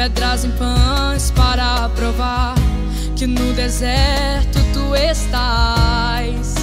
pedras 0.00 0.44
em 0.44 0.50
pães 0.52 1.30
para 1.32 1.88
provar 1.90 2.54
que 3.16 3.26
no 3.26 3.52
deserto 3.52 4.58
tu 4.72 4.94
estás 4.94 6.54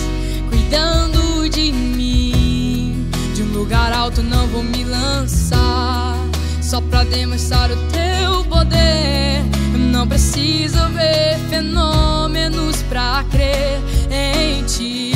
cuidando 0.50 1.47
de 1.47 1.71
mim. 1.71 3.07
De 3.36 3.43
um 3.43 3.54
lugar 3.54 3.91
alto 3.93 4.23
não 4.23 4.47
vou 4.47 4.63
me 4.63 4.83
lançar 4.83 6.18
só 6.61 6.81
pra 6.81 7.04
demonstrar 7.04 7.69
o 7.69 7.77
teu 7.91 8.43
poder. 8.45 9.43
Não 9.92 10.07
preciso 10.07 10.79
ver 10.89 11.37
fenômenos 11.50 12.81
pra 12.89 13.23
crer 13.29 13.79
em 14.09 14.64
ti. 14.64 15.14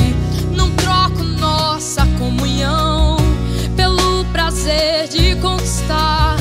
Não 0.56 0.70
troco 0.76 1.24
nossa 1.24 2.06
comunhão 2.18 3.16
pelo 3.76 4.24
prazer 4.26 5.08
de 5.08 5.34
conquistar 5.36 6.36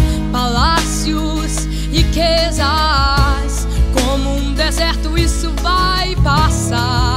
palácios, 0.61 1.65
riquezas. 1.91 3.67
Como 3.93 4.37
um 4.37 4.53
deserto, 4.53 5.17
isso 5.17 5.51
vai 5.63 6.15
passar. 6.17 7.15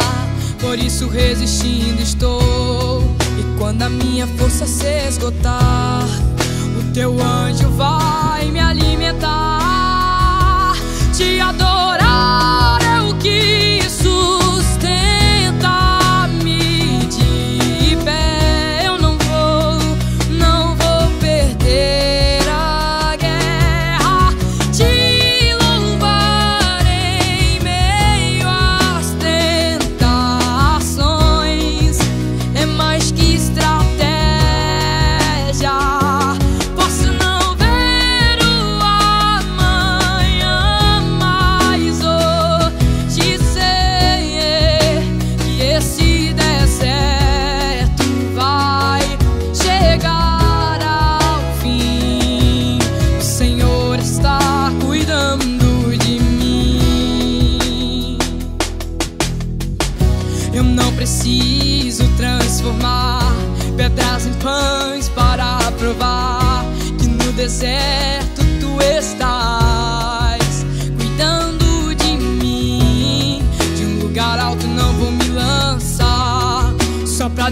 Por 0.58 0.78
isso, 0.78 1.08
resistindo 1.08 2.00
estou. 2.00 3.02
E 3.38 3.58
quando 3.58 3.82
a 3.82 3.90
minha 3.90 4.26
força 4.26 4.66
se 4.66 5.08
esgotar, 5.08 6.06
o 6.78 6.92
teu 6.94 7.22
anjo 7.22 7.68
vai 7.70 8.50
me 8.50 8.60
alimentar. 8.60 9.12
Te 11.14 11.38
adorar 11.38 12.78
é 12.82 13.02
o 13.02 13.14
que 13.16 13.63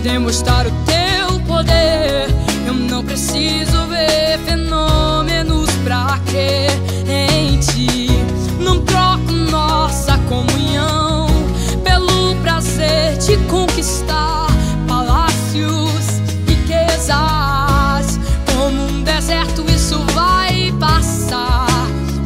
demonstrar 0.02 0.66
o 0.66 0.70
teu 0.84 1.40
poder. 1.46 2.26
Eu 2.66 2.74
não 2.74 3.04
preciso 3.04 3.86
ver 3.86 4.38
fenômenos 4.44 5.70
pra 5.84 6.18
crer 6.26 6.70
em 7.08 7.58
ti. 7.60 8.08
Não 8.58 8.80
troco 8.84 9.30
nossa 9.30 10.18
comunhão 10.28 11.26
pelo 11.84 12.34
prazer 12.42 13.16
de 13.18 13.36
conquistar 13.46 14.46
palácios, 14.88 16.20
riquezas. 16.48 18.18
Como 18.52 18.82
um 18.88 19.02
deserto, 19.04 19.64
isso 19.70 19.98
vai 20.14 20.74
passar. 20.80 21.66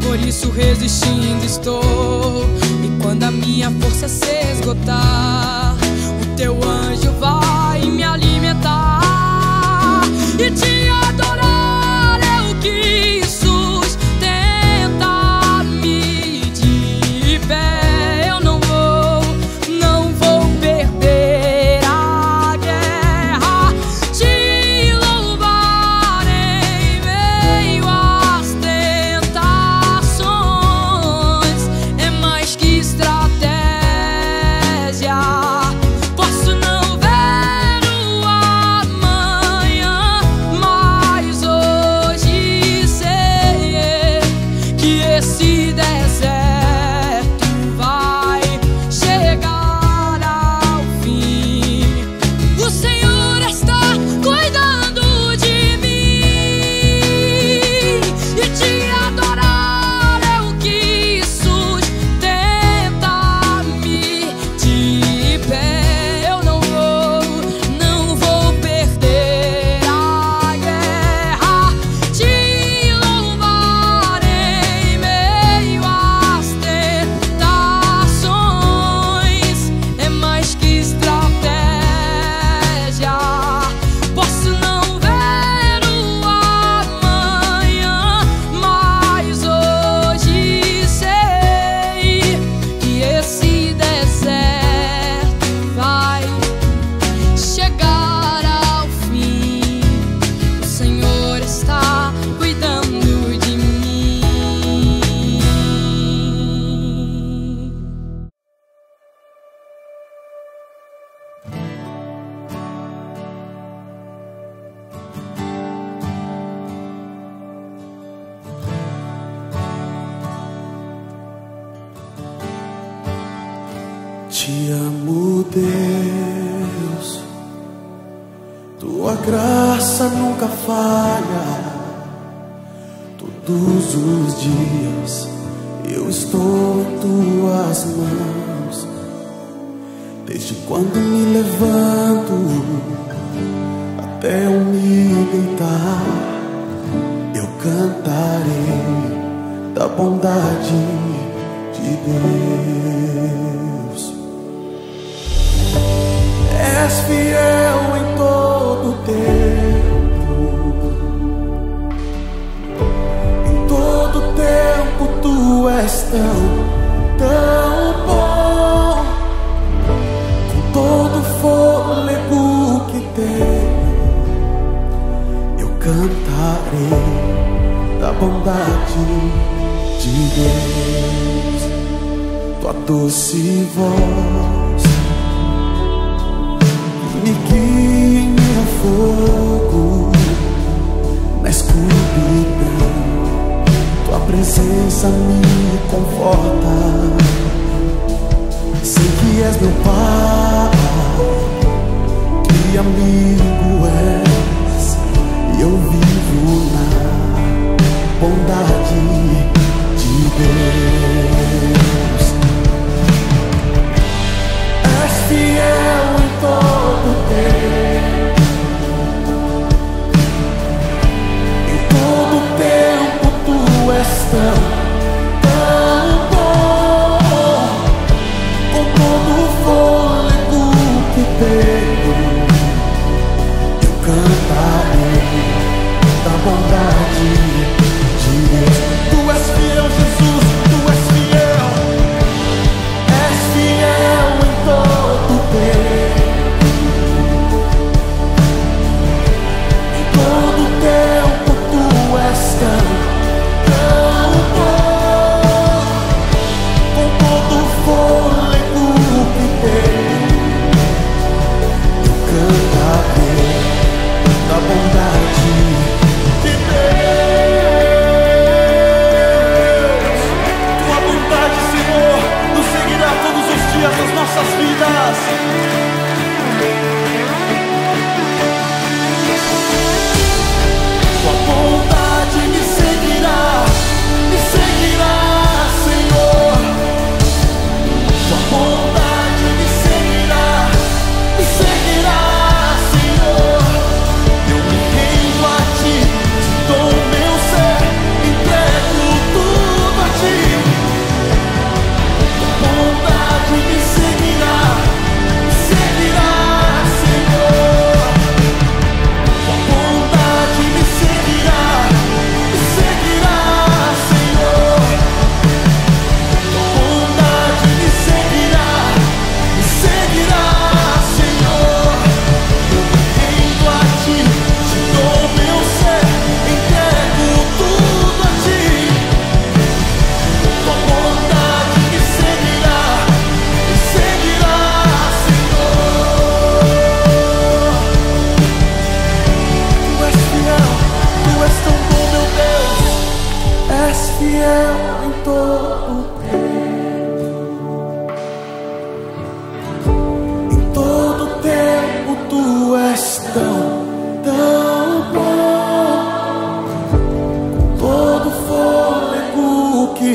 Por 0.02 0.18
isso, 0.18 0.50
resistindo 0.50 1.44
estou. 1.44 2.46
E 2.82 3.02
quando 3.02 3.24
a 3.24 3.30
minha 3.30 3.70
força 3.80 4.08
se 4.08 4.52
esgotar, 4.52 5.76
o 6.22 6.36
teu 6.36 6.54
anjo 6.64 7.12
vai 7.20 7.65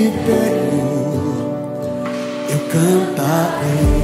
me 0.02 0.10
eu 2.50 2.60
cantarei 2.72 4.02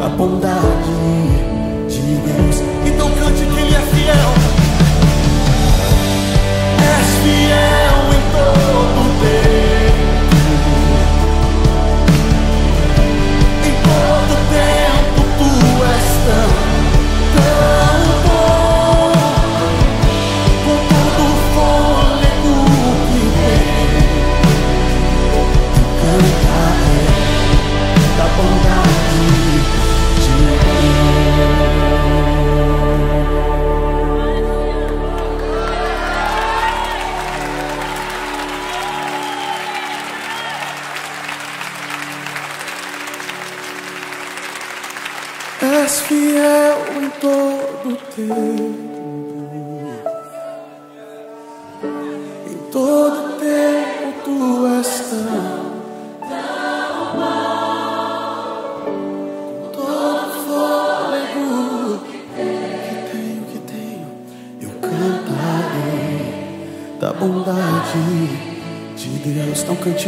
a 0.00 0.08
bondade. 0.08 0.73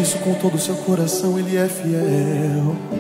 isso 0.07 0.19
com 0.19 0.35
todo 0.35 0.55
o 0.55 0.59
seu 0.59 0.77
coração, 0.77 1.37
Ele 1.37 1.57
é 1.57 1.69
fiel. 1.69 2.96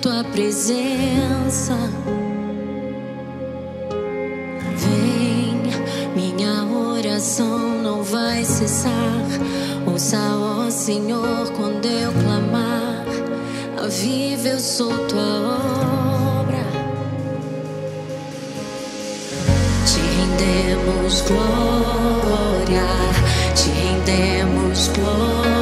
tua 0.00 0.24
presença. 0.24 1.74
Vem, 4.76 5.60
minha 6.16 6.64
oração 6.64 7.82
não 7.82 8.02
vai 8.02 8.44
cessar. 8.44 8.90
Ouça, 9.86 10.18
ó 10.18 10.70
Senhor, 10.70 11.50
quando 11.56 11.86
eu 11.86 12.12
clamar. 12.12 13.04
Aviva, 13.82 14.48
eu 14.48 14.60
sou 14.60 14.92
tua 15.06 16.40
obra. 16.40 16.64
Te 19.84 20.00
rendemos 20.16 21.22
glória, 21.22 22.86
te 23.54 23.68
rendemos 23.68 24.88
glória. 24.88 25.59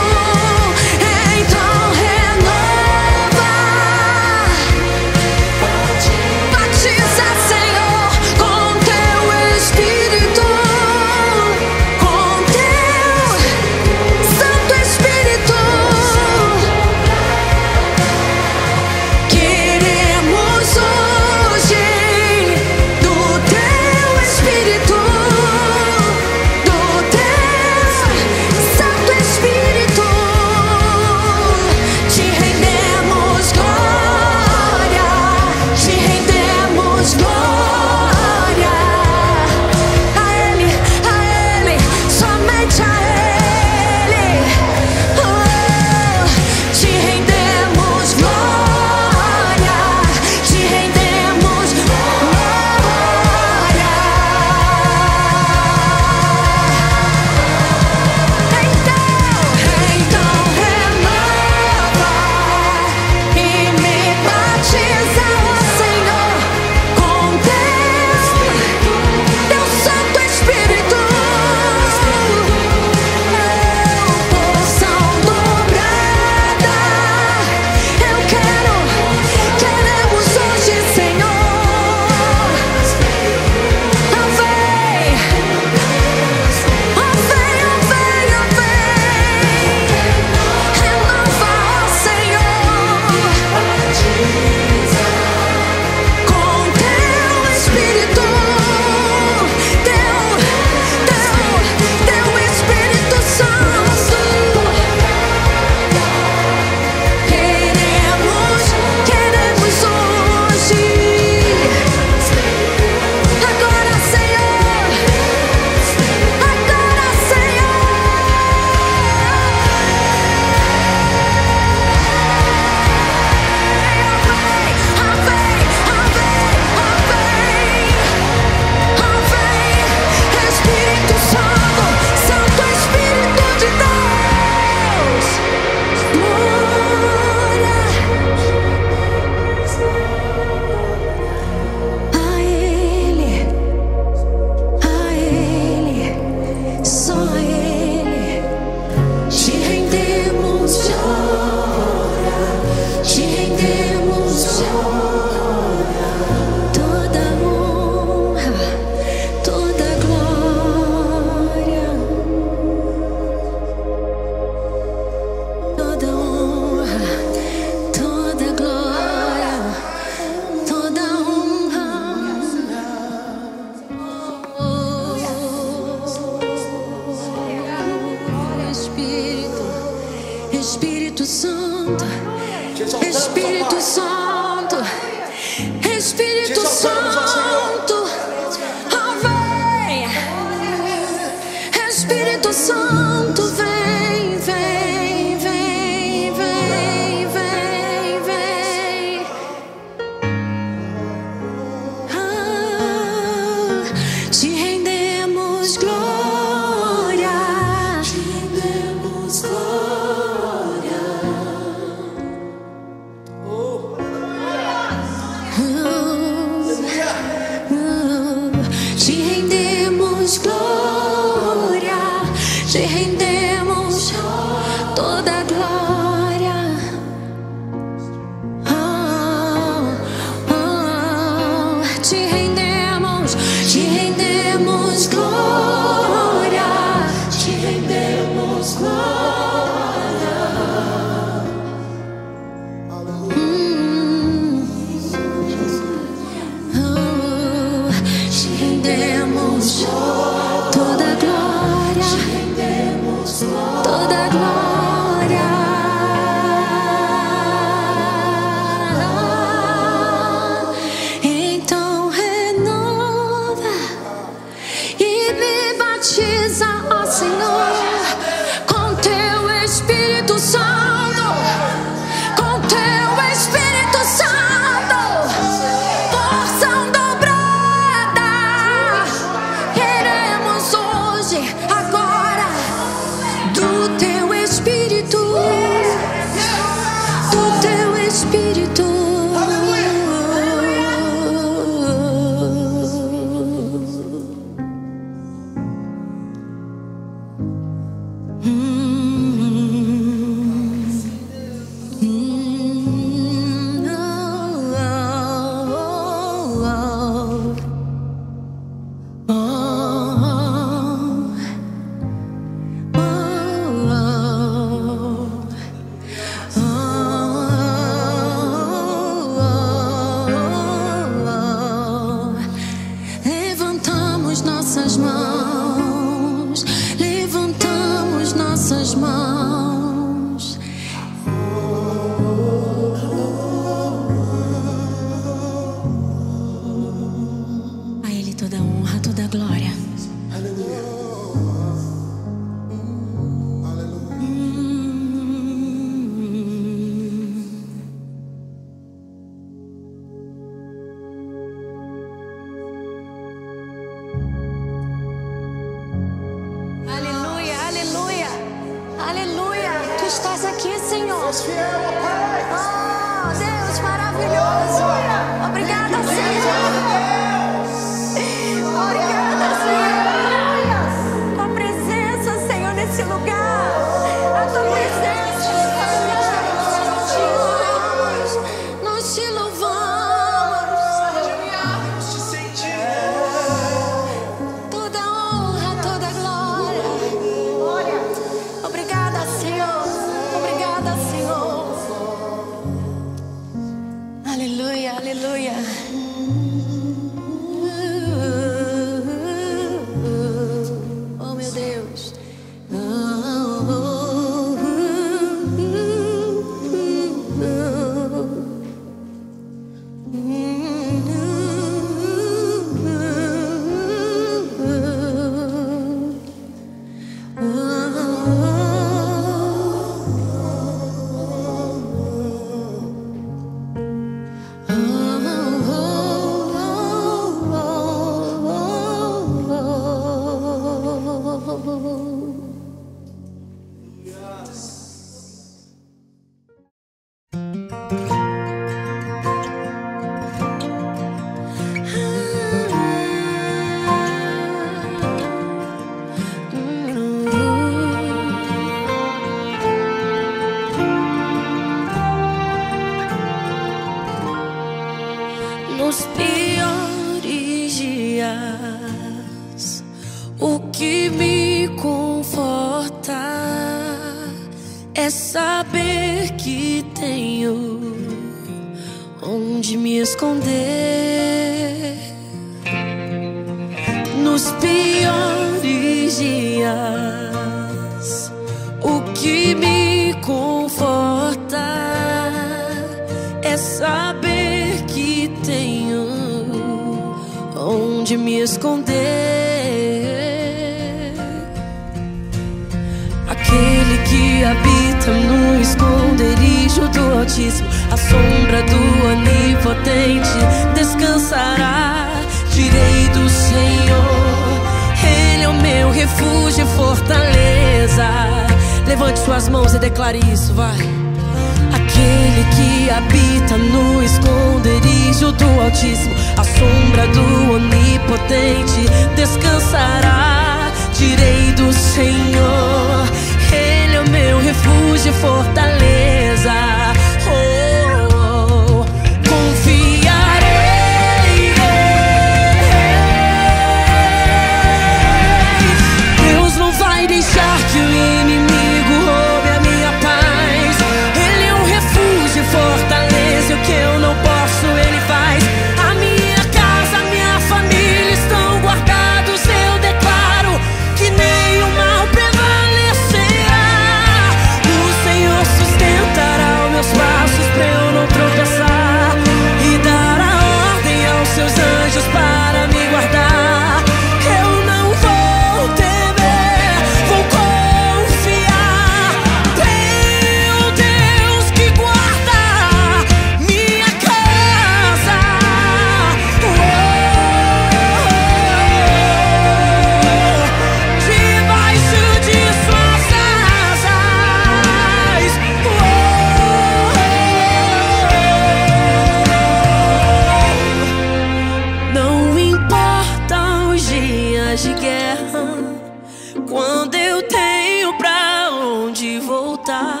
voltar. 599.60 600.00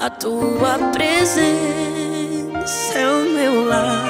A 0.00 0.10
tua 0.10 0.78
presença 0.92 1.44
é 2.94 3.08
o 3.08 3.30
meu 3.34 3.66
lar. 3.66 4.08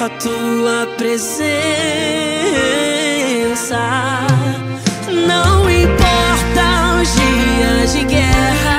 A 0.00 0.08
tua 0.20 0.86
presença. 0.96 1.54
Não 5.26 5.70
importa 5.70 7.00
os 7.00 7.08
dias 7.14 7.92
de 7.92 8.04
guerra. 8.04 8.73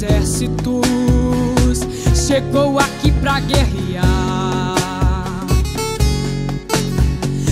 Exércitos 0.00 1.80
chegou 2.14 2.78
aqui 2.78 3.10
pra 3.10 3.40
guerrear. 3.40 4.76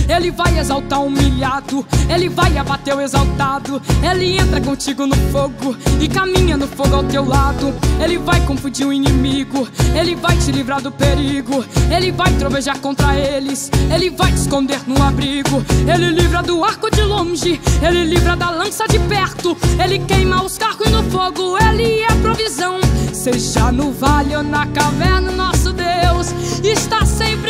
Ele 0.07 0.31
vai 0.31 0.57
exaltar 0.57 1.01
o 1.01 1.07
humilhado, 1.07 1.85
ele 2.09 2.29
vai 2.29 2.57
abater 2.57 2.95
o 2.95 3.01
exaltado. 3.01 3.81
Ele 4.03 4.37
entra 4.37 4.61
contigo 4.61 5.05
no 5.05 5.15
fogo 5.31 5.75
e 5.99 6.07
caminha 6.07 6.57
no 6.57 6.67
fogo 6.67 6.95
ao 6.95 7.03
teu 7.03 7.25
lado. 7.25 7.73
Ele 8.03 8.17
vai 8.17 8.39
confundir 8.45 8.87
o 8.87 8.93
inimigo, 8.93 9.67
ele 9.97 10.15
vai 10.15 10.35
te 10.37 10.51
livrar 10.51 10.81
do 10.81 10.91
perigo. 10.91 11.63
Ele 11.95 12.11
vai 12.11 12.31
trovejar 12.33 12.79
contra 12.79 13.15
eles, 13.15 13.69
ele 13.93 14.09
vai 14.09 14.31
te 14.31 14.37
esconder 14.37 14.79
no 14.87 15.01
abrigo. 15.01 15.63
Ele 15.91 16.11
livra 16.11 16.41
do 16.41 16.63
arco 16.63 16.89
de 16.89 17.01
longe, 17.01 17.59
ele 17.81 18.05
livra 18.05 18.35
da 18.35 18.49
lança 18.49 18.87
de 18.87 18.99
perto. 18.99 19.57
Ele 19.83 19.99
queima 19.99 20.43
os 20.43 20.57
carros 20.57 20.89
no 20.89 21.03
fogo, 21.03 21.57
ele 21.57 22.01
é 22.01 22.13
provisão. 22.21 22.79
Seja 23.13 23.71
no 23.71 23.91
vale 23.91 24.35
ou 24.35 24.43
na 24.43 24.65
caverna, 24.67 25.31
nosso 25.31 25.73
Deus 25.73 26.33
está 26.63 27.05
sempre 27.05 27.46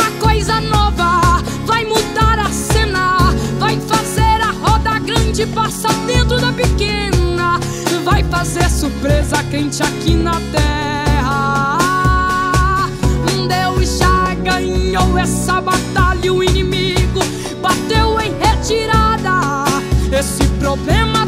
uma 0.00 0.10
coisa 0.12 0.60
nova, 0.60 1.42
vai 1.66 1.84
mudar 1.84 2.38
a 2.38 2.50
cena, 2.50 3.34
vai 3.58 3.78
fazer 3.80 4.40
a 4.40 4.50
roda 4.50 4.98
grande 4.98 5.44
passar 5.46 5.92
dentro 6.06 6.40
da 6.40 6.50
pequena, 6.52 7.60
vai 8.02 8.24
fazer 8.24 8.68
surpresa 8.70 9.42
quente 9.50 9.82
aqui 9.82 10.14
na 10.14 10.40
terra. 10.52 11.78
Deus 13.48 13.98
já 13.98 14.34
ganhou 14.34 15.18
essa 15.18 15.60
batalha, 15.60 16.32
o 16.32 16.42
inimigo 16.42 17.20
bateu 17.60 18.18
em 18.20 18.32
retirada. 18.38 19.64
Esse 20.10 20.44
problema 20.58 21.19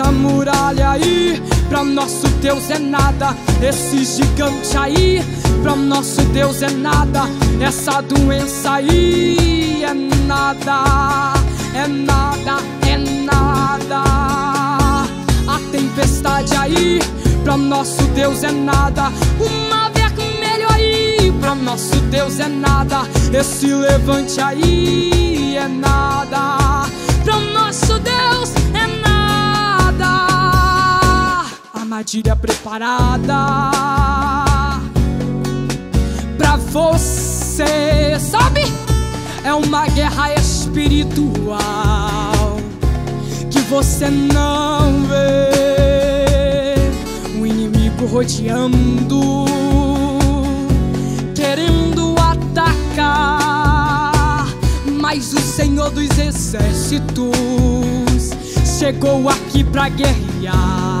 Essa 0.00 0.12
muralha 0.12 0.90
aí, 0.90 1.42
pra 1.68 1.82
nosso 1.82 2.28
Deus 2.40 2.70
é 2.70 2.78
nada. 2.78 3.34
Esse 3.60 4.04
gigante 4.04 4.76
aí, 4.76 5.24
pra 5.60 5.74
nosso 5.74 6.22
Deus 6.26 6.62
é 6.62 6.70
nada. 6.70 7.22
Essa 7.60 8.00
doença 8.00 8.74
aí 8.74 9.82
é 9.82 9.92
nada, 9.92 11.34
é 11.74 11.88
nada, 11.88 12.58
é 12.86 12.96
nada. 12.96 14.02
A 15.48 15.58
tempestade 15.72 16.54
aí, 16.54 17.00
pra 17.42 17.56
nosso 17.56 18.00
Deus 18.14 18.44
é 18.44 18.52
nada. 18.52 19.10
O 19.40 19.68
mar 19.68 19.90
vermelho 19.90 20.68
aí, 20.74 21.32
pra 21.40 21.56
nosso 21.56 21.96
Deus 22.02 22.38
é 22.38 22.46
nada. 22.46 23.00
Esse 23.36 23.66
levante 23.66 24.40
aí 24.40 25.56
é 25.56 25.66
nada. 25.66 26.86
Pra 27.24 27.40
nosso 27.40 27.98
Deus 27.98 28.52
é 28.72 28.77
Armadilha 31.88 32.36
preparada 32.36 33.34
pra 36.36 36.56
você, 36.56 38.20
sabe? 38.20 38.60
É 39.42 39.54
uma 39.54 39.86
guerra 39.86 40.34
espiritual 40.34 41.56
que 43.50 43.60
você 43.60 44.10
não 44.10 45.04
vê. 45.04 46.74
O 47.40 47.46
inimigo 47.46 48.04
rodeando, 48.04 49.46
querendo 51.34 52.14
atacar. 52.18 53.66
Mas 55.00 55.32
o 55.32 55.40
Senhor 55.40 55.88
dos 55.88 56.18
Exércitos 56.18 57.32
chegou 58.78 59.26
aqui 59.30 59.64
pra 59.64 59.88
guerrear. 59.88 60.97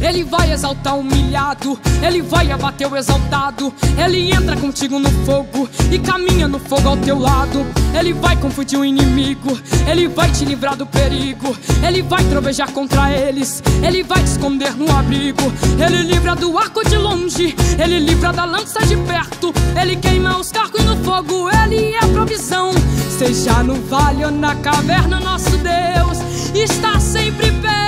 Ele 0.00 0.24
vai 0.24 0.52
exaltar 0.52 0.96
o 0.96 1.00
humilhado, 1.00 1.78
ele 2.02 2.22
vai 2.22 2.50
abater 2.50 2.90
o 2.90 2.96
exaltado. 2.96 3.72
Ele 4.02 4.32
entra 4.32 4.56
contigo 4.56 4.98
no 4.98 5.10
fogo 5.24 5.68
e 5.90 5.98
caminha 5.98 6.48
no 6.48 6.58
fogo 6.58 6.88
ao 6.88 6.96
teu 6.96 7.18
lado. 7.18 7.66
Ele 7.98 8.12
vai 8.12 8.36
confundir 8.36 8.78
o 8.78 8.84
inimigo, 8.84 9.58
ele 9.86 10.08
vai 10.08 10.30
te 10.30 10.44
livrar 10.44 10.76
do 10.76 10.86
perigo. 10.86 11.56
Ele 11.86 12.02
vai 12.02 12.24
trovejar 12.24 12.70
contra 12.72 13.10
eles, 13.10 13.62
ele 13.86 14.02
vai 14.02 14.22
te 14.22 14.28
esconder 14.28 14.74
no 14.74 14.90
abrigo. 14.90 15.42
Ele 15.78 16.02
livra 16.02 16.34
do 16.34 16.56
arco 16.56 16.82
de 16.88 16.96
longe, 16.96 17.54
ele 17.78 17.98
livra 17.98 18.32
da 18.32 18.44
lança 18.44 18.80
de 18.86 18.96
perto. 18.96 19.52
Ele 19.80 19.96
queima 19.96 20.38
os 20.38 20.50
carros 20.50 20.84
no 20.84 20.96
fogo, 21.04 21.48
ele 21.50 21.94
é 21.94 22.06
provisão. 22.12 22.72
Seja 23.18 23.62
no 23.62 23.74
vale 23.74 24.24
ou 24.24 24.30
na 24.30 24.54
caverna, 24.56 25.20
nosso 25.20 25.50
Deus 25.58 26.18
está 26.54 26.98
sempre 26.98 27.52
perto. 27.52 27.79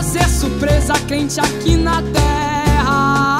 Fazer 0.00 0.26
surpresa 0.30 0.94
quente 1.06 1.38
aqui 1.38 1.76
na 1.76 2.00
terra. 2.00 3.38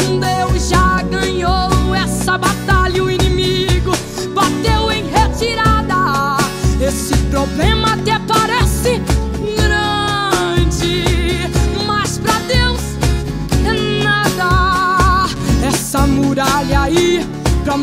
Deus 0.00 0.70
já 0.70 1.02
ganhou 1.02 1.94
essa 1.94 2.38
batalha, 2.38 3.04
o 3.04 3.10
inimigo 3.10 3.92
bateu 4.34 4.90
em 4.90 5.04
retirada. 5.10 6.38
Esse 6.80 7.14
problema 7.30 7.92
até 7.92 8.18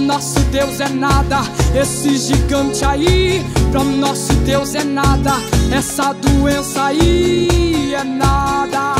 nosso 0.09 0.39
Deus 0.51 0.79
é 0.79 0.89
nada. 0.89 1.41
Esse 1.79 2.17
gigante 2.17 2.83
aí, 2.83 3.45
pra 3.71 3.83
nosso 3.83 4.33
Deus 4.43 4.73
é 4.73 4.83
nada. 4.83 5.33
Essa 5.71 6.13
doença 6.13 6.85
aí 6.85 7.93
é 7.93 8.03
nada, 8.03 8.95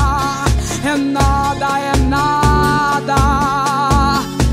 é 0.85 0.95
nada, 0.95 1.79
é 1.79 1.97
nada. 1.97 3.15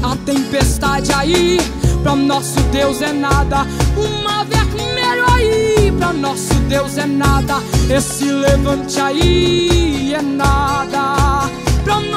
A 0.03 0.17
tempestade 0.25 1.13
aí, 1.13 1.61
pra 2.03 2.17
nosso 2.17 2.59
Deus 2.73 3.03
é 3.03 3.13
nada. 3.13 3.67
O 3.95 4.25
mar 4.25 4.47
vermelho 4.47 5.27
aí, 5.35 5.93
pra 5.99 6.11
nosso 6.15 6.55
Deus 6.71 6.97
é 6.97 7.05
nada. 7.05 7.57
Esse 7.95 8.25
levante 8.25 8.99
aí 8.99 10.15
é 10.15 10.23
nada, 10.23 11.51
pra 11.85 12.01
nosso 12.01 12.16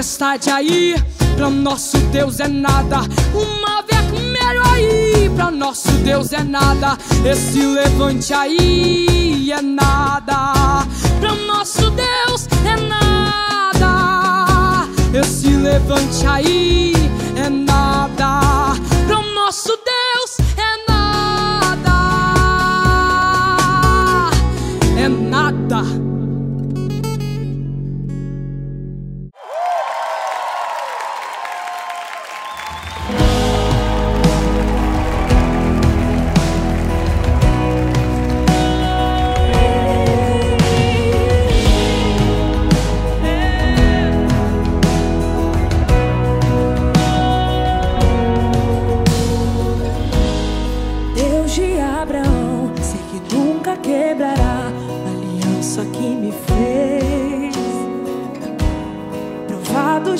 tempestade 0.00 0.48
aí, 0.48 0.94
pra 1.36 1.50
nosso 1.50 1.98
Deus 2.10 2.40
é 2.40 2.48
nada. 2.48 3.00
Uma 3.34 3.80
ave 3.80 3.92
vermelho 4.10 4.62
aí, 4.72 5.30
pra 5.36 5.50
nosso 5.50 5.90
Deus 5.98 6.32
é 6.32 6.42
nada. 6.42 6.96
Esse 7.22 7.60
levante 7.60 8.32
aí 8.32 9.52
é 9.52 9.60
nada, 9.60 10.86
pra 11.20 11.34
nosso 11.34 11.90
Deus 11.90 12.48
é 12.64 12.76
nada. 12.88 13.90
Esse 15.12 15.48
levante 15.48 16.26
aí 16.26 16.94
é 17.36 17.50
nada, 17.50 18.72
pra 19.06 19.22
nosso 19.34 19.68
Deus 19.68 20.38
é 20.56 20.90
nada. 20.90 21.90
É 24.96 25.08
nada. 25.08 25.84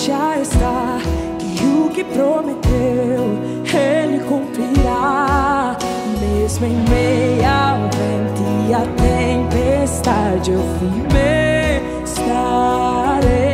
já 0.07 0.39
está, 0.39 0.99
que 1.39 1.65
o 1.67 1.91
que 1.91 2.03
prometeu 2.05 3.39
ele 3.75 4.21
cumprirá. 4.21 5.77
Mesmo 6.19 6.67
em 6.67 6.77
meio 6.89 7.47
ao 7.47 7.81
vento 7.83 8.43
e 8.67 8.73
à 8.73 8.81
tempestade, 8.97 10.53
eu 10.53 10.63
firme 10.79 11.83
estarei, 12.03 13.45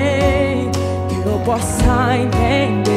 que 1.08 1.28
eu 1.28 1.38
possa 1.44 2.16
entender. 2.16 2.95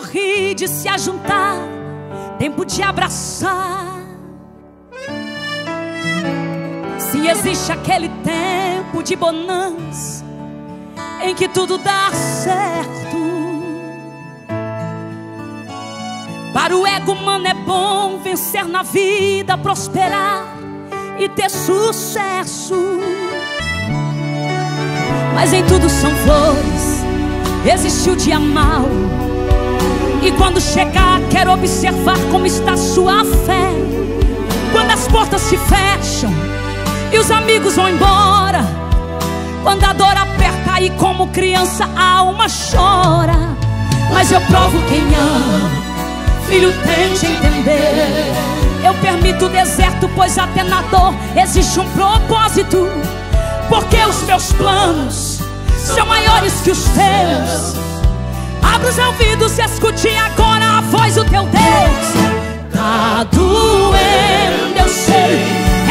Sorrir, 0.00 0.54
de 0.54 0.66
se 0.66 0.88
ajuntar, 0.88 1.56
tempo 2.38 2.64
de 2.64 2.82
abraçar. 2.82 4.00
Se 6.98 7.26
existe 7.26 7.70
aquele 7.70 8.08
tempo 8.24 9.02
de 9.02 9.14
bonança 9.14 10.24
em 11.22 11.34
que 11.34 11.48
tudo 11.48 11.76
dá 11.76 12.10
certo. 12.12 12.90
Para 16.54 16.76
o 16.76 16.86
ego 16.86 17.12
humano 17.12 17.46
é 17.46 17.54
bom 17.54 18.18
vencer 18.18 18.64
na 18.64 18.82
vida, 18.82 19.56
prosperar 19.58 20.46
e 21.18 21.28
ter 21.28 21.50
sucesso. 21.50 22.74
Mas 25.34 25.52
em 25.52 25.64
tudo 25.64 25.88
são 25.88 26.10
flores, 26.16 27.04
existe 27.64 28.10
o 28.10 28.16
dia 28.16 28.40
mau. 28.40 28.88
E 30.22 30.30
quando 30.32 30.60
chegar, 30.60 31.18
quero 31.30 31.52
observar 31.52 32.18
como 32.30 32.46
está 32.46 32.76
sua 32.76 33.24
fé. 33.24 33.70
Quando 34.72 34.90
as 34.90 35.08
portas 35.08 35.40
se 35.40 35.56
fecham 35.56 36.30
e 37.12 37.18
os 37.18 37.30
amigos 37.30 37.76
vão 37.76 37.88
embora. 37.88 38.64
Quando 39.62 39.84
a 39.84 39.92
dor 39.92 40.16
aperta 40.16 40.80
e 40.80 40.90
como 40.90 41.28
criança 41.28 41.88
a 41.96 42.18
alma 42.18 42.46
chora. 42.48 43.56
Mas 44.12 44.30
eu 44.30 44.40
provo 44.42 44.78
quem 44.88 45.00
ama, 45.00 45.70
filho 46.48 46.72
tente 46.82 47.26
entender. 47.26 48.32
Eu 48.84 48.94
permito 48.94 49.46
o 49.46 49.48
deserto, 49.48 50.08
pois 50.14 50.36
até 50.36 50.62
na 50.62 50.82
dor 50.82 51.14
existe 51.36 51.78
um 51.80 51.88
propósito. 51.90 52.88
Porque 53.68 53.96
os 53.96 54.22
meus 54.24 54.52
planos 54.52 55.40
são 55.78 56.06
maiores 56.06 56.60
que 56.60 56.70
os 56.70 56.84
teus. 56.84 57.89
Abra 58.80 58.92
os 58.92 58.98
ouvidos 58.98 59.58
e 59.58 59.62
escute 59.62 60.08
agora 60.08 60.78
a 60.78 60.80
voz 60.80 61.14
do 61.14 61.24
teu 61.26 61.42
Deus. 61.42 62.72
Tá 62.72 63.26
doendo, 63.30 64.78
eu 64.78 64.88
sei. 64.88 65.38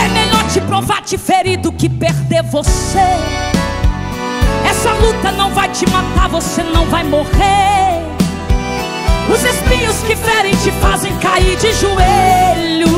É 0.03 0.09
melhor 0.11 0.43
te 0.51 0.59
provar 0.61 1.03
te 1.03 1.15
ferido 1.15 1.71
que 1.71 1.87
perder 1.87 2.41
você. 2.41 2.97
Essa 4.67 4.91
luta 4.93 5.31
não 5.33 5.51
vai 5.51 5.69
te 5.69 5.87
matar, 5.87 6.29
você 6.29 6.63
não 6.63 6.87
vai 6.87 7.03
morrer. 7.03 8.01
Os 9.31 9.43
espinhos 9.43 9.97
que 10.07 10.15
ferem 10.15 10.55
te 10.55 10.71
fazem 10.81 11.15
cair 11.17 11.57
de 11.57 11.71
joelhos 11.73 12.89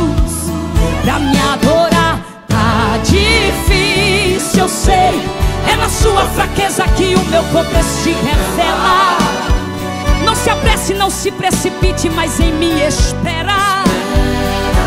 pra 1.04 1.20
me 1.20 1.38
adorar. 1.38 2.18
Tá 2.48 2.98
difícil, 3.04 4.62
eu 4.62 4.70
sei. 4.70 5.22
É 5.70 5.76
na 5.76 5.90
sua 5.90 6.26
fraqueza 6.28 6.86
que 6.96 7.14
o 7.14 7.26
meu 7.26 7.44
poder 7.44 7.84
se 7.84 8.12
revela. 8.12 9.61
Não 10.32 10.36
se 10.38 10.50
apresse, 10.50 10.94
não 10.94 11.10
se 11.10 11.30
precipite, 11.30 12.10
mas 12.10 12.40
em 12.40 12.54
me 12.54 12.88
espera. 12.88 13.84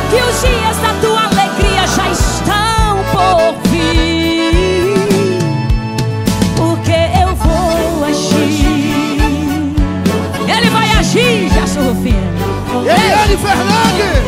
Que 0.09 0.16
os 0.16 0.40
dias 0.40 0.76
da 0.78 0.95
tua 1.03 1.24
alegria 1.24 1.86
já 1.86 2.09
estão 2.09 3.05
por 3.12 3.68
vir. 3.68 4.95
Porque 6.57 6.97
eu 7.20 7.36
vou 7.36 8.05
agir. 8.07 9.74
Ele 10.49 10.70
vai 10.70 10.90
agir, 10.92 11.51
sou 11.68 11.92
Rufino. 11.92 12.16
Eliane 12.80 13.36
Fernandes. 13.36 14.24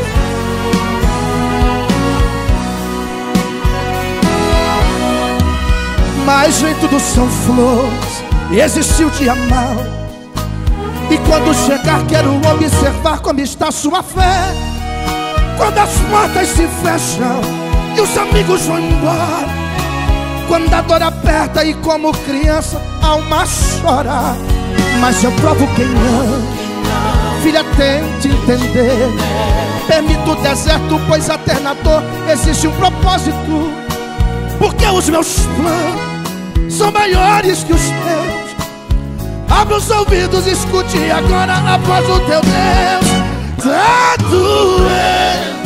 Mas 6.26 6.60
nem 6.60 6.74
tudo 6.74 7.00
são 7.00 7.26
flores, 7.26 8.22
existe 8.52 9.02
o 9.02 9.10
dia 9.12 9.34
mau. 9.34 10.05
E 11.10 11.18
quando 11.18 11.54
chegar, 11.54 12.04
quero 12.06 12.36
observar 12.36 13.20
como 13.20 13.40
está 13.40 13.70
sua 13.70 14.02
fé. 14.02 14.52
Quando 15.56 15.78
as 15.78 15.90
portas 16.10 16.48
se 16.48 16.66
fecham 16.66 17.40
e 17.96 18.00
os 18.00 18.16
amigos 18.18 18.62
vão 18.62 18.80
embora. 18.80 19.46
Quando 20.48 20.72
a 20.72 20.80
dor 20.82 21.02
aperta 21.02 21.64
e 21.64 21.74
como 21.74 22.12
criança 22.12 22.80
a 23.02 23.06
alma 23.06 23.44
chora. 23.80 24.36
Mas 25.00 25.22
eu 25.22 25.32
provo 25.32 25.66
quem 25.74 25.84
ama. 25.84 26.66
Filha, 27.42 27.64
tente 27.76 28.28
entender. 28.28 29.08
Permito 29.86 30.32
o 30.32 30.36
deserto, 30.36 31.00
pois 31.06 31.30
até 31.30 31.60
na 31.60 31.74
dor 31.74 32.02
existe 32.28 32.66
um 32.66 32.72
propósito. 32.72 33.70
Porque 34.58 34.86
os 34.86 35.08
meus 35.08 35.38
planos 35.56 36.74
são 36.76 36.90
maiores 36.90 37.62
que 37.62 37.72
os 37.72 37.82
teus. 37.82 38.45
Abra 39.48 39.76
os 39.76 39.90
ouvidos, 39.90 40.46
escute 40.46 41.10
agora 41.10 41.54
a 41.54 41.78
voz 41.78 42.06
do 42.06 42.20
teu 42.20 42.40
Deus. 42.40 43.06
Tá 43.62 44.16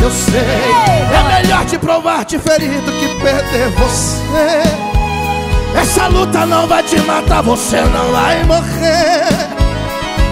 eu 0.03 0.11
sei. 0.11 0.41
É 0.41 1.43
melhor 1.43 1.64
te 1.66 1.78
provar 1.78 2.24
te 2.24 2.39
ferido 2.39 2.91
que 2.93 3.09
perder 3.22 3.68
você. 3.70 4.62
Essa 5.81 6.09
luta 6.09 6.45
não 6.47 6.66
vai 6.66 6.83
te 6.83 6.99
matar, 7.01 7.43
você 7.43 7.81
não 7.83 8.11
vai 8.12 8.43
morrer. 8.45 9.28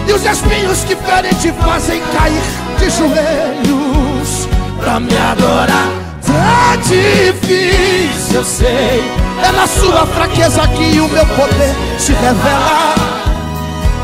E 0.09 0.13
os 0.13 0.25
espinhos 0.25 0.85
que 0.85 0.97
ferem 0.97 1.33
te 1.35 1.53
fazem 1.53 2.01
cair 2.13 2.43
de 2.79 2.91
joelhos 2.91 4.49
pra 4.81 4.99
me 4.99 5.17
adorar. 5.17 5.89
Tá 6.27 6.77
difícil, 6.77 8.37
eu 8.37 8.45
sei. 8.45 9.05
É 9.43 9.53
na 9.53 9.67
sua 9.67 10.07
fraqueza 10.07 10.67
que 10.69 11.01
o 11.01 11.09
meu 11.09 11.27
poder 11.27 11.75
se 11.99 12.13
revela. 12.13 13.18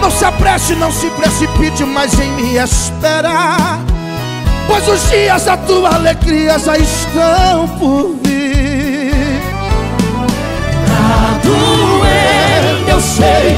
Não 0.05 0.11
se 0.11 0.25
apresse, 0.27 0.75
não 0.75 0.93
se 0.93 1.09
precipite, 1.13 1.83
mas 1.83 2.13
em 2.21 2.31
me 2.33 2.59
esperar. 2.59 3.81
Pois 4.67 4.87
os 4.87 5.09
dias 5.09 5.47
da 5.47 5.57
tua 5.57 5.95
alegria 5.95 6.59
já 6.59 6.77
estão 6.77 7.67
por 7.79 8.15
vir. 8.23 9.41
Tá 10.87 11.41
doendo, 11.43 12.91
eu 12.91 13.01
sei. 13.01 13.57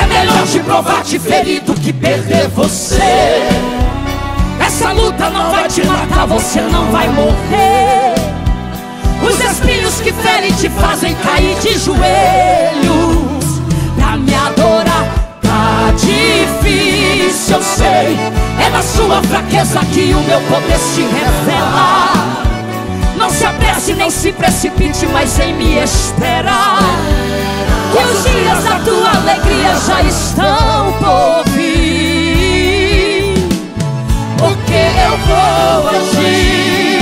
É 0.00 0.06
melhor 0.06 0.46
te 0.46 0.60
provar 0.60 1.02
te 1.02 1.18
ferido 1.18 1.74
que 1.74 1.92
perder 1.92 2.46
você. 2.50 3.42
Essa 4.64 4.92
luta 4.92 5.28
não 5.30 5.50
vai 5.50 5.66
te 5.66 5.84
matar, 5.84 6.28
você 6.28 6.60
não 6.60 6.92
vai 6.92 7.08
morrer. 7.08 8.14
Os 9.20 9.40
espinhos 9.40 10.00
que 10.00 10.12
ferem 10.12 10.52
te 10.52 10.68
fazem 10.68 11.12
cair 11.16 11.58
de 11.58 11.76
joelhos 11.76 11.98
pra 13.96 14.16
me 14.16 14.32
adorar. 14.32 14.87
Difícil, 16.00 17.56
eu 17.56 17.62
sei. 17.62 18.18
É 18.64 18.70
na 18.70 18.82
sua 18.82 19.22
fraqueza 19.22 19.80
que 19.92 20.14
o 20.14 20.20
meu 20.22 20.40
poder 20.42 20.78
se 20.78 21.02
revela. 21.02 22.12
Não 23.16 23.28
se 23.30 23.44
apresse 23.44 23.94
nem 23.94 24.10
se 24.10 24.32
precipite, 24.32 25.06
mas 25.06 25.38
em 25.40 25.54
me 25.54 25.78
esperar. 25.82 26.78
Que 27.92 28.04
os 28.04 28.24
dias 28.24 28.64
da 28.64 28.78
tua 28.80 29.10
alegria 29.10 29.74
já 29.86 30.02
estão 30.02 30.92
por 31.00 31.44
vir. 31.52 33.34
Porque 34.38 34.74
eu 35.04 35.18
vou 35.26 35.88
agir. 35.88 36.97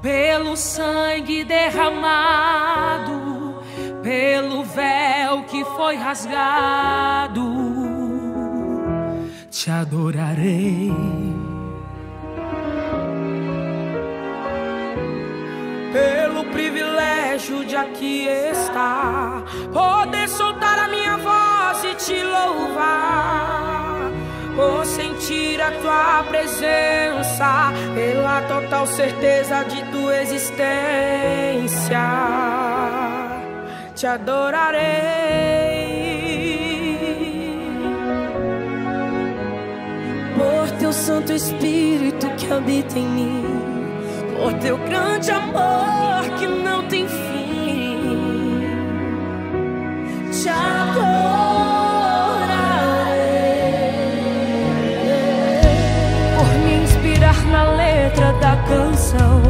pelo 0.00 0.56
sangue 0.56 1.44
derramado, 1.44 3.12
pelo 4.02 4.64
véu 4.64 5.42
que 5.44 5.64
foi 5.64 5.96
rasgado. 5.96 7.42
Te 9.50 9.70
adorarei. 9.70 10.92
pelo 15.92 16.44
privilégio 16.46 17.64
de 17.64 17.76
aqui 17.76 18.26
estar, 18.26 19.44
poder 19.72 20.28
soltar 20.28 20.78
a 20.78 20.88
minha 20.88 21.18
voz 21.18 21.84
e 21.84 21.94
te 21.94 22.22
louvar, 22.22 23.11
a 25.62 25.70
tua 25.70 26.24
presença, 26.28 27.72
pela 27.94 28.42
total 28.42 28.86
certeza 28.86 29.62
de 29.64 29.82
tua 29.92 30.20
existência, 30.20 32.00
te 33.94 34.06
adorarei. 34.06 34.82
Por 40.36 40.70
teu 40.78 40.92
Santo 40.92 41.32
Espírito 41.32 42.28
que 42.36 42.52
habita 42.52 42.98
em 42.98 43.06
mim 43.06 43.72
por 44.42 44.52
teu 44.54 44.76
grande 44.76 45.30
amor 45.30 46.24
que 46.38 46.46
não 46.48 46.82
tem 46.88 47.06
fim. 47.06 48.60
Te 50.32 50.48
adorarei 50.48 51.51
canção, 58.72 59.42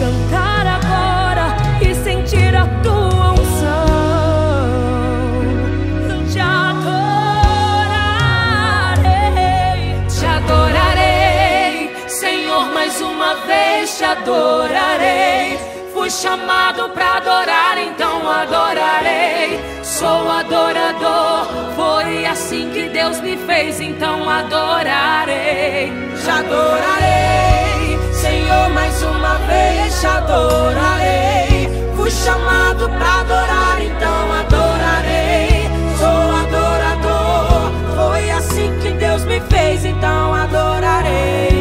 cantar 0.00 0.66
agora 0.66 1.54
e 1.82 1.94
sentir 1.94 2.54
a 2.56 2.66
tua 2.82 3.32
unção. 3.32 3.86
Te 6.32 6.40
adorarei, 6.40 7.02
te 10.08 10.24
adorarei, 10.24 11.90
Senhor, 12.08 12.72
mais 12.72 13.00
uma 13.02 13.34
vez 13.46 13.98
te 13.98 14.04
adorarei. 14.04 15.58
Fui 15.92 16.10
chamado 16.10 16.88
pra 16.90 17.18
adorar, 17.18 17.76
então 17.78 18.28
adorarei. 18.28 19.60
Sou 19.82 20.30
adorador, 20.30 21.46
foi 21.76 22.24
assim 22.24 22.70
que 22.70 22.88
Deus 22.88 23.20
me 23.20 23.36
fez, 23.36 23.78
então 23.80 24.28
adorarei. 24.28 25.92
Te 26.20 26.30
adorarei, 26.30 27.71
te 30.02 30.06
adorarei. 30.08 31.68
Fui 31.94 32.10
chamado 32.10 32.88
pra 32.88 33.20
adorar, 33.20 33.80
então 33.80 34.32
adorarei. 34.32 35.70
Sou 35.96 36.08
adorador, 36.42 37.70
foi 37.94 38.30
assim 38.32 38.76
que 38.80 38.90
Deus 38.94 39.24
me 39.24 39.40
fez, 39.42 39.84
então 39.84 40.34
adorarei. 40.34 41.51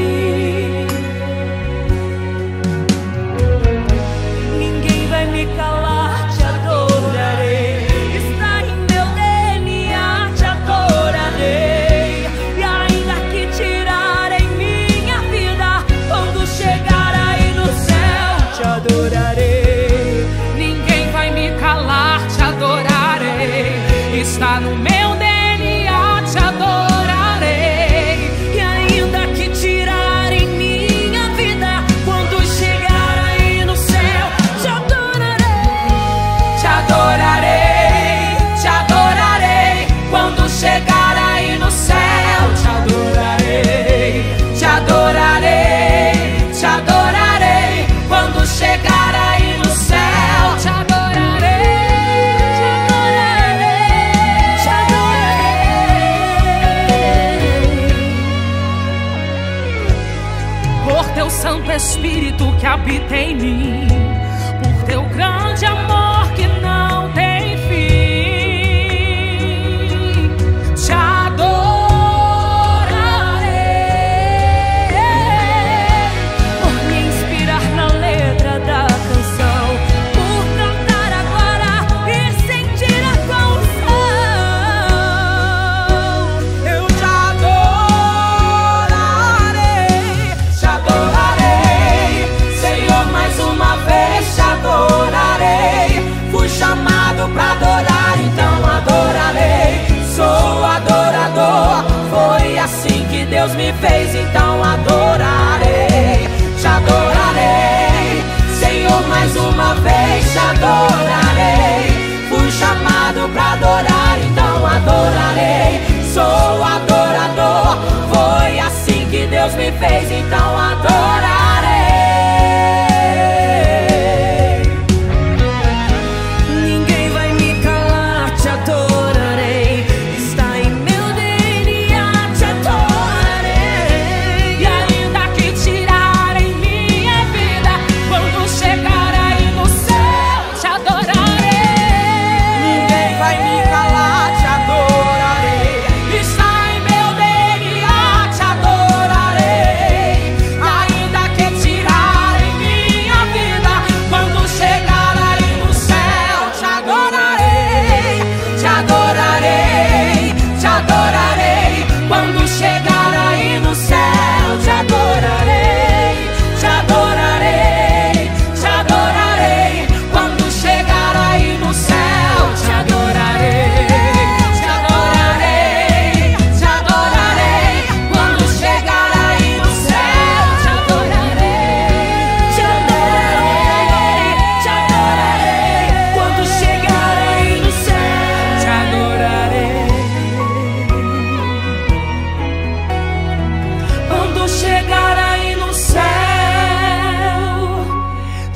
fez, 119.79 120.11
então 120.11 120.57
adora. 120.57 121.30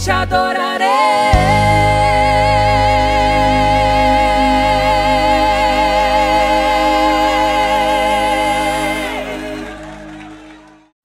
te 0.05 0.11
adorarei. 0.11 0.85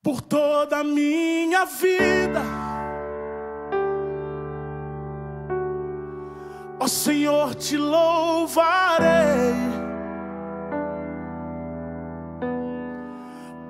por 0.03 0.21
toda 0.21 0.81
a 0.81 0.85
minha 0.85 1.65
vida. 1.65 2.43
Ó 6.79 6.87
Senhor, 6.87 7.55
te 7.55 7.79
louvarei, 7.79 9.55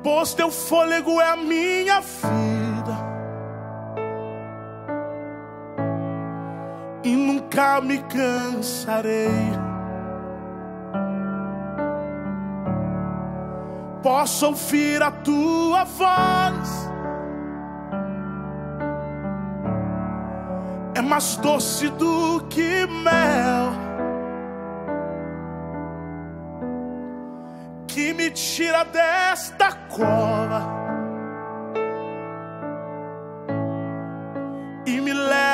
pois 0.03 0.35
teu 0.35 0.51
fôlego 0.51 1.21
é 1.21 1.31
a 1.31 1.37
minha 1.37 2.01
vida. 2.01 2.40
Nunca 7.61 7.81
me 7.83 7.99
cansarei. 7.99 9.29
Posso 14.03 14.47
ouvir 14.47 15.03
a 15.03 15.11
tua 15.11 15.85
voz. 15.85 16.91
é 20.93 21.03
mais 21.03 21.37
doce 21.37 21.89
do 21.91 22.47
que 22.51 22.87
mel, 22.87 23.73
que 27.87 28.13
me 28.13 28.31
tira 28.31 28.85
desta 28.85 29.73
cova 29.89 30.90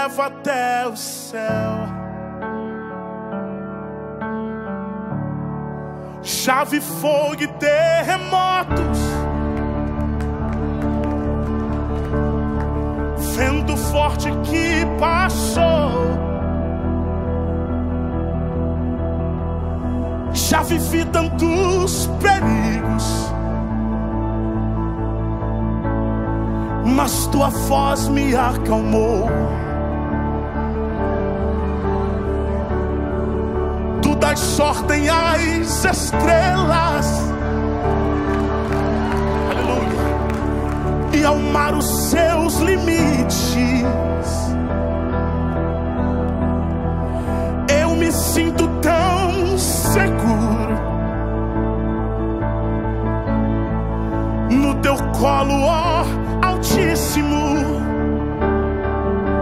leva 0.07 0.27
até 0.27 0.87
o 0.87 0.97
céu. 0.97 1.97
Chave, 6.23 6.81
fogo 6.81 7.43
e 7.43 7.47
terremotos 7.47 8.99
vento 13.37 13.77
forte 13.77 14.31
que 14.45 14.87
passou. 14.99 16.17
Já 20.33 20.63
vivi 20.63 21.05
tantos 21.07 22.09
perigos, 22.21 23.33
mas 26.87 27.27
tua 27.27 27.49
voz 27.49 28.09
me 28.09 28.35
acalmou. 28.35 29.29
Das 34.29 34.59
ordem 34.59 35.09
às 35.09 35.85
estrelas 35.85 37.07
e 41.13 41.25
ao 41.25 41.37
mar 41.39 41.73
os 41.75 41.87
seus 42.11 42.57
limites. 42.57 43.47
Eu 47.81 47.95
me 47.95 48.11
sinto 48.11 48.67
tão 48.81 49.57
seguro 49.57 50.75
no 54.51 54.75
teu 54.81 54.97
colo, 55.21 55.63
ó 55.63 56.05
Altíssimo. 56.43 57.65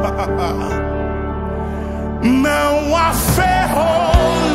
Não 2.23 2.97
há 2.97 3.13
ferro. 3.13 4.54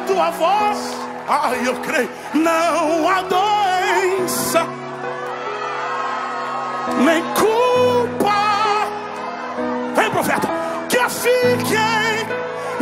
Tua 0.00 0.30
voz. 0.30 0.78
Ai, 1.28 1.60
eu 1.64 1.74
creio, 1.76 2.08
não 2.34 3.08
há 3.08 3.22
doença, 3.22 4.66
nem 7.04 7.22
culpa. 7.34 8.88
Vem, 9.94 10.10
profeta, 10.10 10.48
que 10.88 10.98
fiquem 11.08 12.26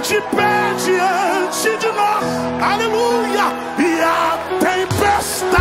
de 0.02 0.20
pé 0.34 0.74
diante 0.84 1.76
de 1.78 1.92
nós. 1.92 2.24
Aleluia. 2.62 3.52
E 3.78 4.00
a 4.02 4.38
tempestade 4.60 5.58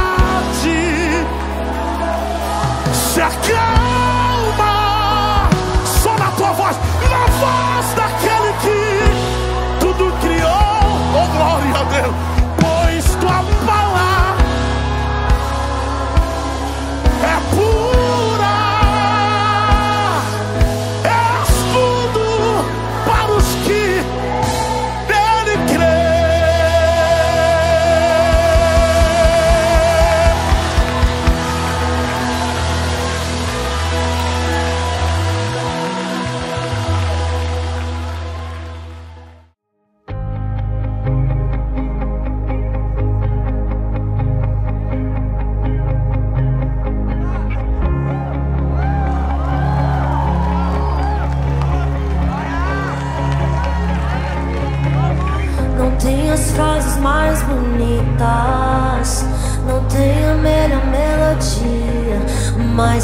se 2.93 3.21
acalma 3.21 3.76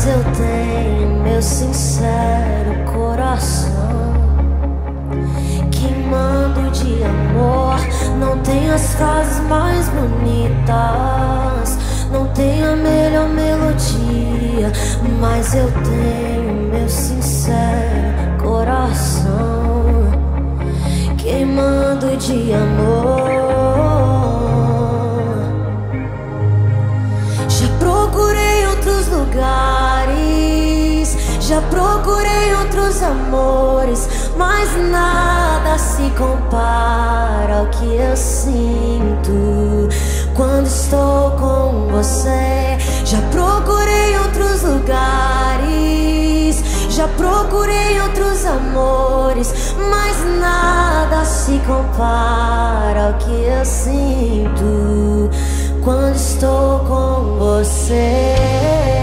eu 0.05 0.23
tenho 0.33 1.23
meu 1.23 1.41
sincero 1.41 2.83
coração 2.91 3.71
queimando 5.71 6.69
de 6.71 7.03
amor. 7.03 7.79
Não 8.19 8.37
tem 8.39 8.69
as 8.69 8.93
frases 8.95 9.39
mais 9.47 9.87
bonitas, 9.89 11.77
não 12.11 12.27
tem 12.27 12.63
a 12.63 12.75
melhor 12.75 13.29
melodia, 13.29 14.71
mas 15.19 15.53
eu 15.55 15.71
tenho 15.71 16.69
meu 16.71 16.89
sincero 16.89 18.37
coração 18.41 19.33
queimando 21.17 22.17
de 22.17 22.53
amor. 22.53 23.33
Já 27.47 27.67
procurei 27.79 28.67
outros 28.67 29.07
lugares, 29.07 29.92
já 31.47 31.61
procurei 31.63 32.55
outros 32.55 33.03
amores, 33.03 34.07
mas 34.37 34.69
nada 34.89 35.77
se 35.77 36.09
compara 36.11 37.57
ao 37.59 37.65
que 37.65 37.97
eu 37.97 38.15
sinto 38.15 39.89
quando 40.33 40.67
estou 40.67 41.31
com 41.31 41.89
você. 41.91 42.77
Já 43.03 43.19
procurei 43.29 44.17
outros 44.19 44.63
lugares, 44.63 45.03
já 46.89 47.09
procurei 47.09 47.99
outros 47.99 48.45
amores, 48.45 49.75
mas 49.89 50.15
nada 50.39 51.25
se 51.25 51.59
compara 51.67 53.07
ao 53.07 53.15
que 53.15 53.31
eu 53.31 53.65
sinto 53.65 55.29
quando 55.83 56.15
estou 56.15 56.79
com 56.79 57.35
você. 57.37 59.02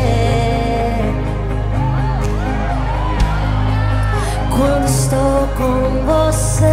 Quando 4.60 4.84
estou 4.84 5.48
com 5.56 6.04
você. 6.04 6.66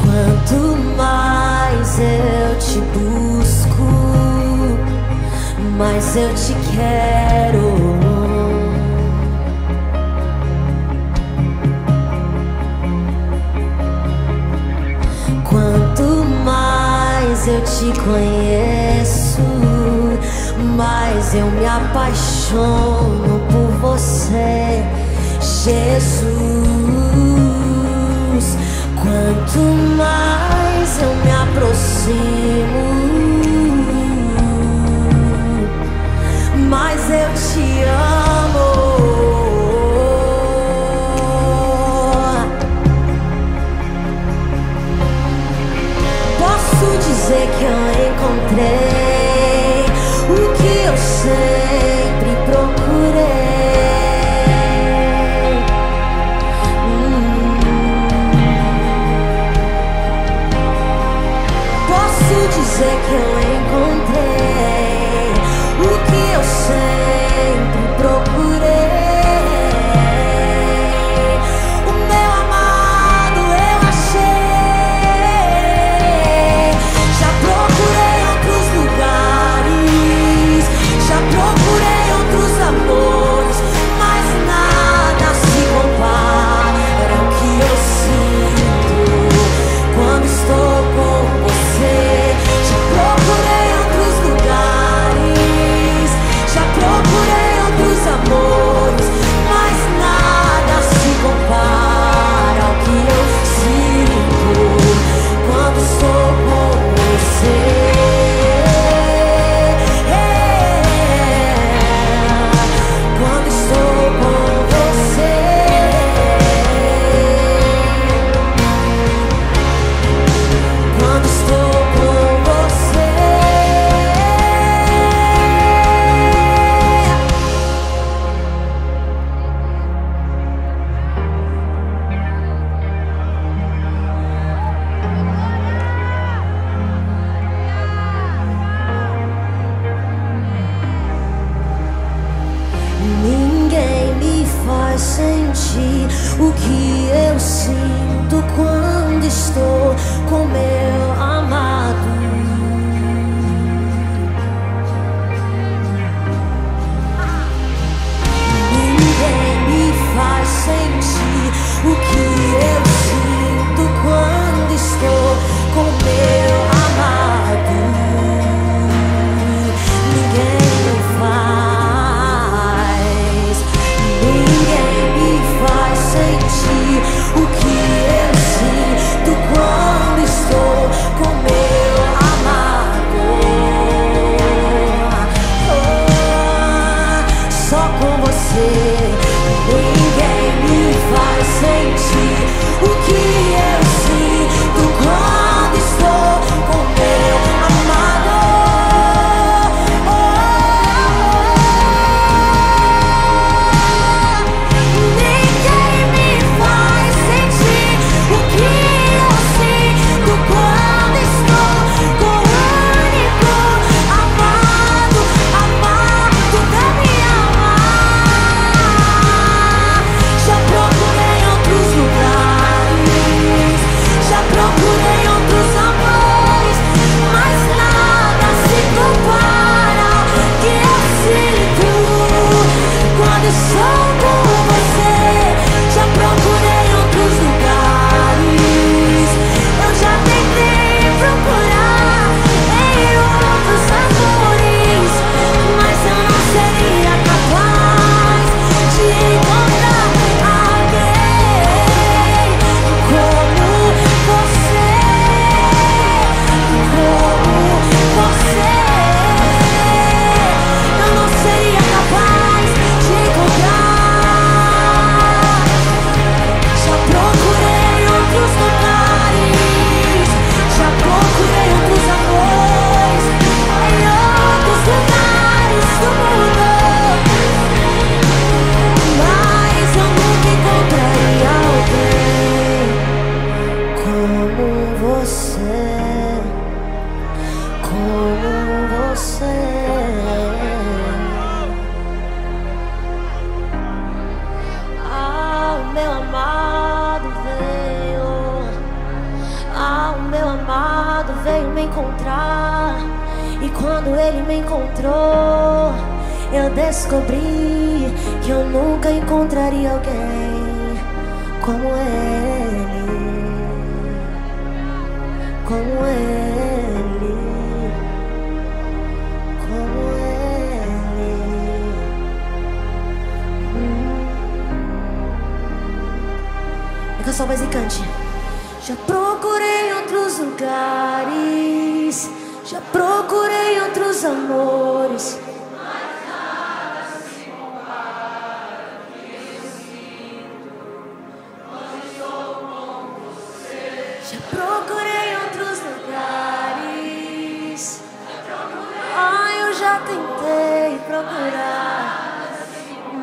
Quanto 0.00 0.76
mais 0.96 1.98
eu 1.98 2.58
te 2.60 2.80
busco, 2.96 3.82
mais 5.76 6.16
eu 6.16 6.32
te 6.34 6.54
quero. 6.76 7.93
Eu 17.46 17.60
te 17.62 17.92
conheço, 18.00 19.42
mais 20.76 21.34
eu 21.34 21.46
me 21.50 21.66
apaixono 21.66 23.40
por 23.50 23.70
você, 23.80 24.82
Jesus. 25.40 26.24
Quanto 28.96 29.58
mais 29.96 31.02
eu 31.02 31.14
me 31.16 31.30
aproximo, 31.30 32.84
mais 36.68 37.10
eu 37.10 37.28
te 37.34 37.82
amo. 37.84 38.33
Eu 48.56 48.93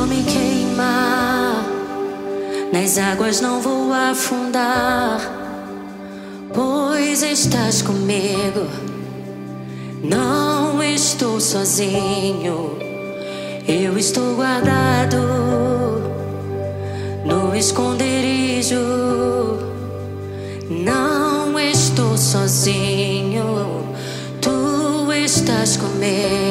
me 0.09 0.23
queimar, 0.25 1.65
nas 2.73 2.99
águas 2.99 3.41
não 3.41 3.61
vou 3.61 3.93
afundar, 3.93 5.21
pois 6.53 7.23
estás 7.23 7.83
comigo. 7.83 8.67
Não 10.03 10.83
estou 10.83 11.41
sozinho, 11.41 12.79
eu 13.67 13.99
estou 13.99 14.35
guardado 14.37 15.19
no 17.25 17.55
esconderijo. 17.55 18.77
Não 20.71 21.59
estou 21.59 22.17
sozinho, 22.17 23.85
tu 24.41 25.13
estás 25.13 25.77
comigo. 25.77 26.48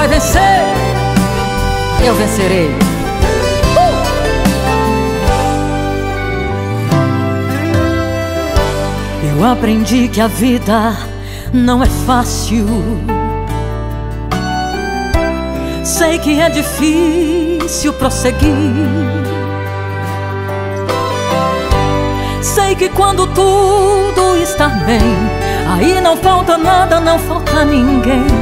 Vai 0.00 0.08
vencer. 0.08 0.40
Eu 2.02 2.14
vencerei. 2.14 2.70
Uh! 3.76 4.00
Eu 9.36 9.44
aprendi 9.44 10.08
que 10.08 10.22
a 10.22 10.26
vida 10.26 10.96
não 11.52 11.82
é 11.82 11.86
fácil. 12.06 12.66
Sei 15.84 16.18
que 16.18 16.40
é 16.40 16.48
difícil 16.48 17.92
prosseguir. 17.92 18.56
Sei 22.40 22.74
que 22.74 22.88
quando 22.88 23.26
tudo 23.26 24.38
está 24.38 24.68
bem, 24.68 25.02
aí 25.68 26.00
não 26.00 26.16
falta 26.16 26.56
nada, 26.56 27.00
não 27.00 27.18
falta 27.18 27.66
ninguém. 27.66 28.39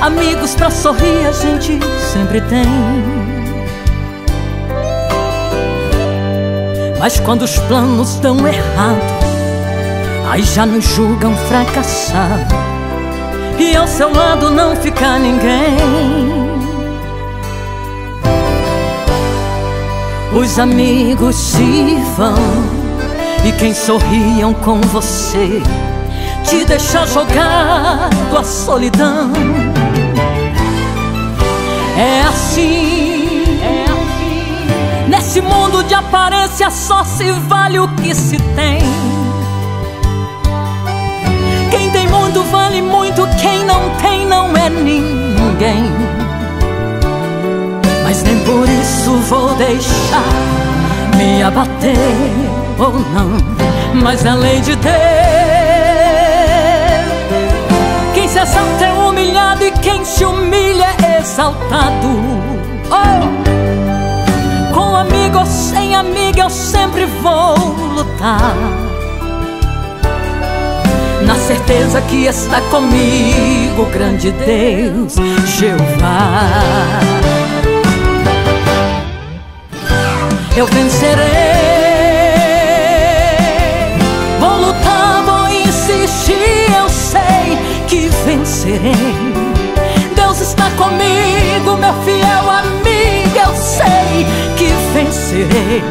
Amigos 0.00 0.54
pra 0.54 0.70
sorrir 0.70 1.26
a 1.26 1.32
gente 1.32 1.78
sempre 2.12 2.40
tem. 2.42 2.64
Mas 6.98 7.18
quando 7.20 7.42
os 7.42 7.58
planos 7.60 8.16
dão 8.16 8.36
errado, 8.46 9.00
aí 10.30 10.42
já 10.42 10.66
nos 10.66 10.84
julgam 10.84 11.34
fracassado. 11.48 12.54
E 13.58 13.74
ao 13.74 13.86
seu 13.86 14.12
lado 14.12 14.50
não 14.50 14.76
fica 14.76 15.18
ninguém. 15.18 15.76
Os 20.34 20.58
amigos 20.58 21.34
se 21.34 21.96
vão 22.16 22.34
e 23.44 23.52
quem 23.52 23.72
sorriam 23.72 24.52
com 24.52 24.80
você 24.80 25.62
te 26.44 26.64
deixa 26.64 27.06
jogado 27.06 28.36
à 28.36 28.44
solidão. 28.44 29.32
É 31.96 32.20
assim, 32.22 33.58
é 33.62 33.84
assim. 33.84 35.08
Nesse 35.08 35.40
mundo 35.40 35.82
de 35.84 35.94
aparência 35.94 36.70
só 36.70 37.02
se 37.04 37.30
vale 37.32 37.78
o 37.78 37.88
que 37.88 38.14
se 38.14 38.36
tem. 38.36 38.80
Quem 41.70 41.90
tem 41.90 42.06
muito 42.08 42.42
vale 42.44 42.82
muito, 42.82 43.26
quem 43.40 43.64
não 43.64 43.90
tem 44.00 44.26
não 44.26 44.54
é 44.56 44.68
ninguém. 44.68 45.90
Mas 48.04 48.22
nem 48.22 48.38
por 48.40 48.68
isso 48.68 49.12
vou 49.28 49.54
deixar 49.54 50.22
me 51.16 51.42
abater 51.42 51.96
ou 52.78 52.92
não, 52.92 53.38
mas 54.02 54.22
na 54.22 54.34
lei 54.34 54.60
de 54.60 54.76
Deus, 54.76 55.25
exalta 58.46 58.84
é 58.84 58.92
humilhado 58.92 59.64
e 59.64 59.72
quem 59.72 60.04
se 60.04 60.24
humilha 60.24 60.94
é 61.04 61.18
exaltado. 61.18 62.08
Oh! 62.90 63.26
Com 64.72 64.94
amigo 64.94 65.38
ou 65.38 65.46
sem 65.46 65.96
amiga 65.96 66.42
eu 66.42 66.50
sempre 66.50 67.06
vou 67.06 67.56
lutar. 67.94 68.54
Na 71.26 71.34
certeza 71.34 72.00
que 72.02 72.26
está 72.26 72.60
comigo, 72.70 73.82
o 73.82 73.86
grande 73.86 74.30
Deus, 74.30 75.14
Jeová. 75.58 77.00
Eu 80.56 80.66
vencerei. 80.66 81.65
Vencerei. 88.66 88.92
Deus 90.14 90.40
está 90.40 90.68
comigo, 90.70 91.76
meu 91.76 91.94
fiel 92.02 92.50
amigo, 92.50 93.38
eu 93.38 93.54
sei 93.54 94.26
que 94.56 94.72
vencerei. 94.92 95.82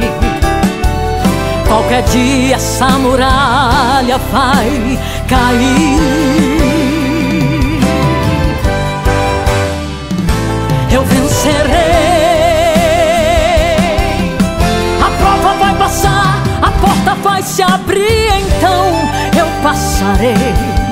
Qualquer 1.67 2.03
dia 2.03 2.55
essa 2.55 2.89
muralha 2.99 4.17
vai 4.31 4.99
cair. 5.27 5.99
Eu 10.91 11.03
vencerei. 11.03 11.75
A 15.01 15.09
prova 15.17 15.53
vai 15.59 15.75
passar, 15.75 16.43
a 16.61 16.71
porta 16.71 17.15
vai 17.23 17.41
se 17.41 17.61
abrir, 17.61 18.29
então 18.37 18.85
eu 19.37 19.47
passarei. 19.63 20.84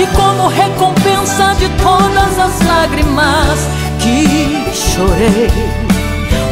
E 0.00 0.06
como 0.16 0.48
recompensa 0.48 1.54
de 1.56 1.68
todas 1.76 2.38
as 2.38 2.58
lágrimas 2.66 3.68
que 3.98 4.72
chorei, 4.72 5.50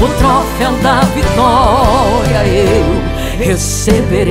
o 0.02 0.08
troféu 0.18 0.72
da 0.82 1.00
vitória 1.00 2.46
eu 2.46 2.84
receberei. 3.38 4.28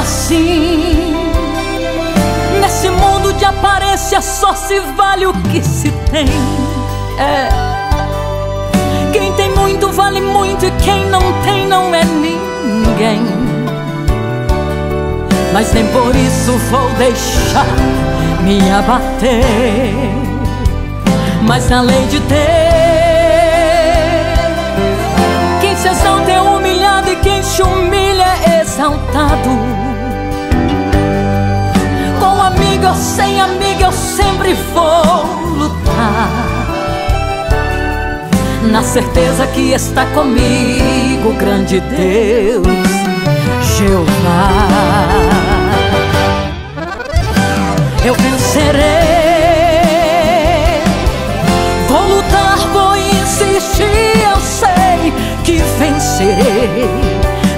Assim. 0.00 1.14
Nesse 2.60 2.88
mundo 2.90 3.32
de 3.34 3.44
aparência 3.44 4.20
só 4.20 4.54
se 4.54 4.80
vale 4.96 5.26
o 5.26 5.32
que 5.32 5.62
se 5.62 5.90
tem. 6.10 6.26
É. 7.18 7.48
Quem 9.12 9.32
tem 9.34 9.50
muito 9.54 9.90
vale 9.92 10.20
muito 10.20 10.64
e 10.64 10.70
quem 10.82 11.06
não 11.06 11.20
tem 11.42 11.66
não 11.66 11.94
é 11.94 12.04
ninguém. 12.04 13.22
Mas 15.52 15.72
nem 15.72 15.86
por 15.88 16.14
isso 16.14 16.52
vou 16.70 16.88
deixar 16.90 17.66
me 18.42 18.70
abater. 18.70 19.34
Mas 21.42 21.68
na 21.68 21.80
lei 21.80 22.06
de 22.06 22.20
Deus, 22.20 22.40
quem 25.60 25.76
se 25.76 25.88
exalta 25.88 26.30
é 26.30 26.40
humilhado 26.40 27.10
e 27.10 27.16
quem 27.16 27.42
se 27.42 27.62
humilha 27.62 28.28
é 28.46 28.60
exaltado. 28.60 29.89
Com 32.80 32.86
amiga 32.86 32.88
ou 32.88 32.94
sem 32.94 33.40
amiga, 33.40 33.84
eu 33.84 33.92
sempre 33.92 34.54
vou 34.72 35.24
lutar. 35.54 36.30
Na 38.70 38.82
certeza 38.82 39.46
que 39.48 39.72
está 39.72 40.06
comigo, 40.06 41.34
grande 41.38 41.78
Deus, 41.80 42.66
Jeová. 43.76 44.52
Eu 48.02 48.14
vencerei. 48.14 48.80
Vou 51.86 52.02
lutar, 52.16 52.58
vou 52.72 52.96
insistir, 52.96 54.24
eu 54.24 54.40
sei 54.40 55.12
que 55.44 55.62
vencerei. 55.78 56.88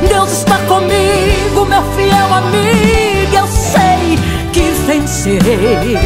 Deus 0.08 0.32
está 0.32 0.58
comigo, 0.66 1.64
meu 1.64 1.82
fiel 1.94 2.34
amigo, 2.34 3.36
eu 3.36 3.46
sei 3.46 4.01
vencerei. 4.86 5.98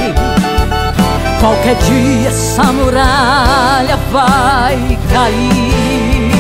Qualquer 1.41 1.77
dia 1.77 2.29
essa 2.29 2.65
muralha 2.73 3.97
vai 4.11 4.99
cair. 5.13 6.33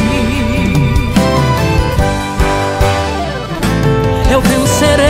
Eu 4.30 4.40
vencerei. 4.40 5.06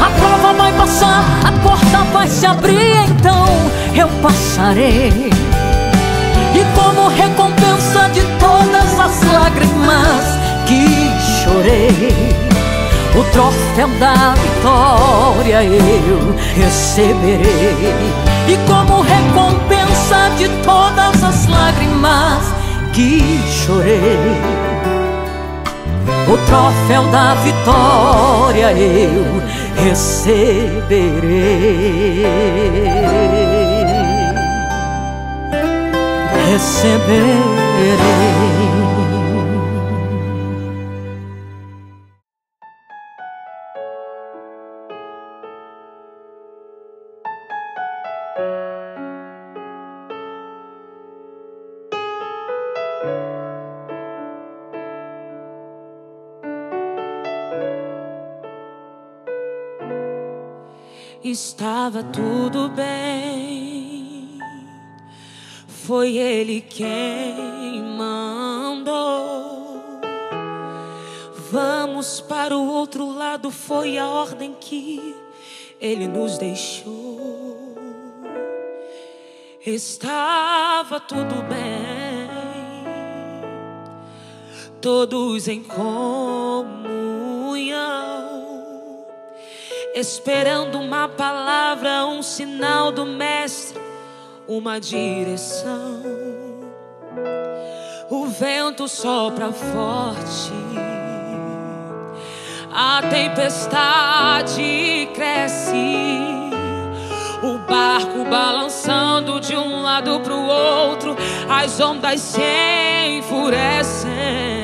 A 0.00 0.10
prova 0.18 0.52
vai 0.52 0.72
passar, 0.72 1.24
a 1.44 1.52
porta 1.62 1.98
vai 2.12 2.28
se 2.28 2.46
abrir, 2.46 2.96
então 3.08 3.46
eu 3.94 4.08
passarei. 4.22 5.30
E 6.54 6.64
como 6.74 7.08
recompensa 7.08 8.08
de 8.10 8.22
todas 8.38 8.98
as 8.98 9.22
lágrimas 9.32 10.24
que 10.66 11.10
chorei, 11.42 12.34
o 13.18 13.24
troféu 13.32 13.88
da 13.98 14.34
vitória 14.34 15.64
eu 15.64 16.34
receberei. 16.54 17.96
E 18.46 18.56
como 18.66 19.02
recompensa 19.02 20.30
de 20.38 20.48
todas 20.62 21.24
as 21.24 21.46
lágrimas 21.46 22.54
que 22.92 23.40
chorei, 23.46 24.40
o 26.28 26.38
troféu 26.46 27.02
da 27.10 27.34
vitória 27.34 28.72
eu 28.72 29.42
receberei. 29.82 30.68
Receberei. 36.50 37.58
Estava 61.40 62.02
tudo 62.02 62.68
bem. 62.68 64.40
Foi 65.68 66.16
ele 66.16 66.60
quem 66.60 67.80
mandou. 67.96 70.00
Vamos 71.52 72.20
para 72.20 72.58
o 72.58 72.66
outro 72.66 73.16
lado, 73.16 73.52
foi 73.52 73.98
a 73.98 74.08
ordem 74.08 74.52
que 74.60 75.14
ele 75.80 76.08
nos 76.08 76.38
deixou. 76.38 77.76
Estava 79.64 80.98
tudo 80.98 81.36
bem, 81.48 82.28
todos 84.80 85.46
em 85.46 85.62
comunhão 85.62 86.78
esperando 89.94 90.78
uma 90.78 91.08
palavra, 91.08 92.06
um 92.06 92.22
sinal 92.22 92.92
do 92.92 93.04
Mestre, 93.04 93.80
uma 94.46 94.80
direção. 94.80 96.02
O 98.10 98.26
vento 98.26 98.88
sopra 98.88 99.52
forte, 99.52 100.52
a 102.72 103.02
tempestade 103.02 105.10
cresce, 105.14 105.74
o 107.42 107.58
barco 107.68 108.24
balançando 108.24 109.40
de 109.40 109.54
um 109.56 109.82
lado 109.82 110.20
para 110.20 110.34
o 110.34 110.46
outro, 110.46 111.16
as 111.48 111.78
ondas 111.80 112.20
se 112.20 112.40
enfurecem 113.18 114.58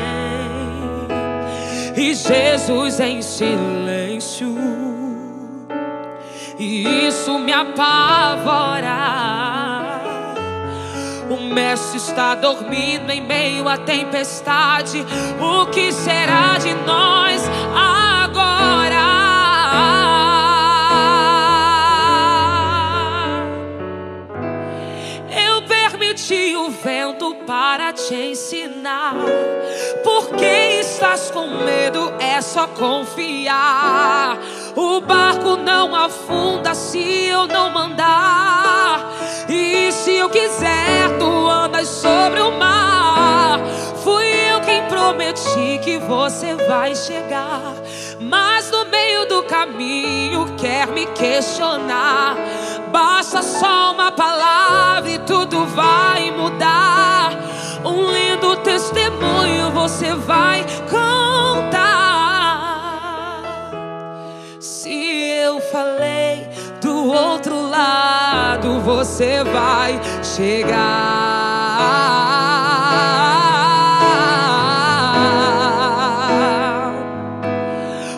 e 1.96 2.14
Jesus 2.14 3.01
em 3.01 3.22
silêncio. 3.22 4.93
E 6.59 7.06
isso 7.09 7.39
me 7.39 7.52
apavora. 7.52 8.94
O 11.28 11.36
mestre 11.52 11.97
está 11.97 12.35
dormindo 12.35 13.10
em 13.10 13.20
meio 13.20 13.68
à 13.68 13.76
tempestade. 13.76 15.05
O 15.40 15.66
que 15.66 15.90
será 15.93 16.56
de 16.59 16.74
nós 16.86 17.43
agora? 17.74 18.94
Eu 25.47 25.62
permiti 25.62 26.55
o 26.55 26.70
vento 26.70 27.35
para 27.47 27.93
te 27.93 28.14
ensinar. 28.14 29.14
Porque 30.05 30.44
estás 30.81 31.31
com 31.31 31.48
medo, 31.48 32.12
é 32.20 32.40
só 32.40 32.68
confiar. 32.68 34.39
O 34.76 35.01
barco 35.01 35.56
não 35.56 35.94
afunda 35.94 36.74
se 36.74 37.26
eu 37.26 37.46
não 37.46 37.70
mandar. 37.70 39.12
E 39.48 39.92
se 39.92 40.16
eu 40.16 40.28
quiser, 40.28 41.16
tu 41.18 41.48
andas 41.48 41.88
sobre 41.88 42.40
o 42.40 42.51
mar. 42.51 43.60
Fui 44.02 44.24
eu 44.24 44.60
quem 44.62 44.82
prometi 44.86 45.78
que 45.82 45.98
você 45.98 46.56
vai 46.66 46.94
chegar. 46.96 47.74
Mas 48.18 48.70
no 48.72 48.86
meio 48.86 49.28
do 49.28 49.44
caminho 49.44 50.55
quer 50.56 50.88
me 50.88 51.06
questionar. 51.06 52.36
Basta 52.90 53.42
só 53.42 53.92
uma 53.92 54.10
palavra 54.10 55.09
e 55.09 55.18
tudo 55.20 55.64
vai 55.66 56.32
mudar. 56.32 57.30
Um 57.84 58.10
lindo 58.10 58.56
testemunho 58.56 59.70
você 59.70 60.14
vai 60.14 60.64
contar. 60.90 61.14
Falei 65.74 66.48
do 66.80 67.09
outro 67.09 67.68
lado, 67.68 68.78
você 68.82 69.42
vai 69.42 70.01
chegar. 70.22 70.78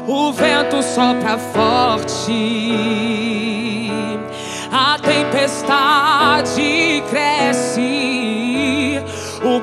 O 0.07 0.31
vento 0.33 0.83
sopra 0.83 1.39
forte, 1.39 2.29
a 4.71 4.99
tempestade 4.99 7.03
cresce, 7.09 7.36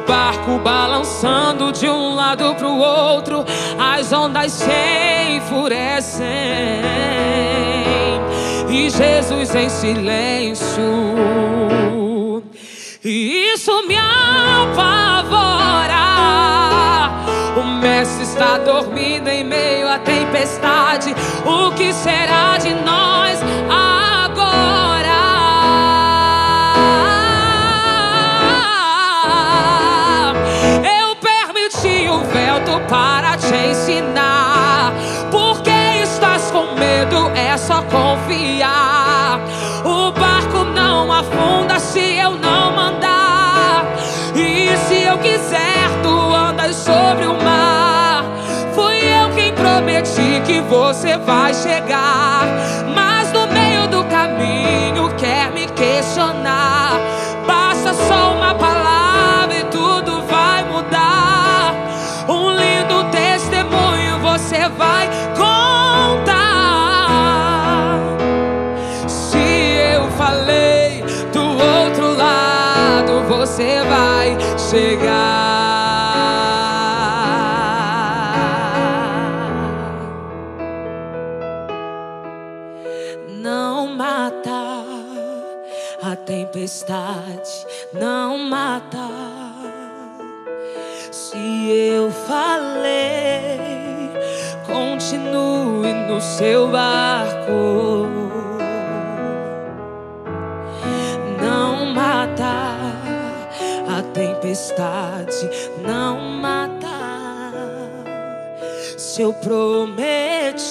barco 0.08 0.60
balançando 0.60 1.72
de 1.72 1.90
um 1.90 2.16
lado 2.16 2.56
pro 2.56 2.70
outro, 2.70 3.46
as 3.80 4.12
ondas 4.12 4.52
se 4.52 5.38
enfurecem 5.38 6.84
e 8.70 8.90
Jesus 8.90 9.56
em 9.56 9.70
silêncio. 9.70 10.84
E 13.04 13.54
isso 13.54 13.86
me 13.86 13.96
apavora. 13.98 15.14
O 17.52 17.62
promessa 17.84 18.24
está 18.24 18.58
dormindo 18.60 19.28
em 19.28 19.44
meio 19.44 19.90
à 19.90 20.00
tempestade. 20.00 21.14
O 21.46 21.72
que 21.76 21.92
será 21.94 22.58
de 22.58 22.74
nós 22.74 23.40
você 50.70 51.18
vai 51.18 51.54
chegar. 51.54 52.46
Mas 52.94 53.32
no 53.32 53.48
meio 53.48 53.88
do 53.88 54.04
caminho 54.06 55.14
quer 55.18 55.52
me 55.52 55.68
questionar. 55.68 56.63
Tempestade, 86.54 87.66
não 87.92 88.38
mata. 88.38 89.10
Se 91.12 91.36
eu 91.72 92.12
falei, 92.12 93.60
continue 94.68 95.92
no 96.08 96.22
seu 96.22 96.68
barco. 96.68 98.08
Não 101.42 101.88
mata 101.88 102.68
a 103.90 104.04
tempestade, 104.14 105.50
não 105.84 106.20
mata. 106.20 106.84
Se 108.96 109.24
eu 109.24 109.34
prometi, 109.34 110.70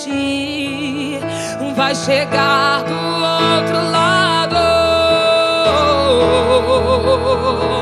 vai 1.74 1.94
chegar 1.96 2.84
do 2.84 2.94
outro 2.94 3.90
lado. 3.90 4.21
Não 6.12 7.81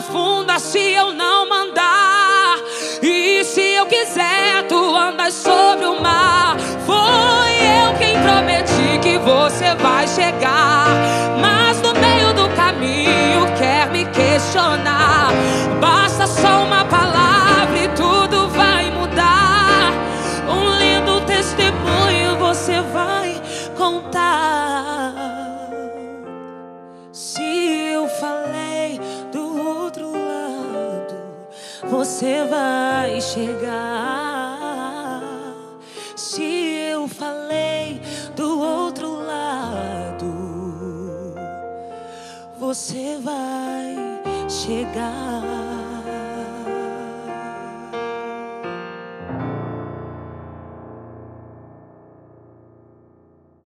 afunda 0.00 0.58
se 0.58 0.78
eu 0.78 1.12
não 1.12 1.46
mandar. 1.46 2.56
E 3.02 3.44
se 3.44 3.60
eu 3.60 3.84
quiser, 3.84 4.66
tu 4.66 4.96
andas 4.96 5.34
sobre 5.34 5.84
o 5.84 6.00
mar. 6.00 6.56
Foi 6.86 7.52
eu 7.78 7.94
quem 7.98 8.18
prometi 8.22 8.98
que 9.02 9.18
você 9.18 9.74
vai 9.74 10.08
chegar. 10.08 10.86
Mas 11.38 11.82
no 11.82 11.92
meio 11.92 12.32
do 12.32 12.48
caminho 12.56 13.46
quer 13.58 13.90
me 13.90 14.06
questionar. 14.06 15.28
Basta 15.78 16.26
só 16.26 16.64
uma 16.64 16.69
você 32.20 32.44
vai 32.44 33.18
chegar. 33.18 34.42
Se 36.14 36.42
eu 36.92 37.08
falei 37.08 37.98
do 38.36 38.60
outro 38.60 39.24
lado, 39.24 40.26
você 42.58 43.18
vai 43.22 43.96
chegar. 44.50 45.69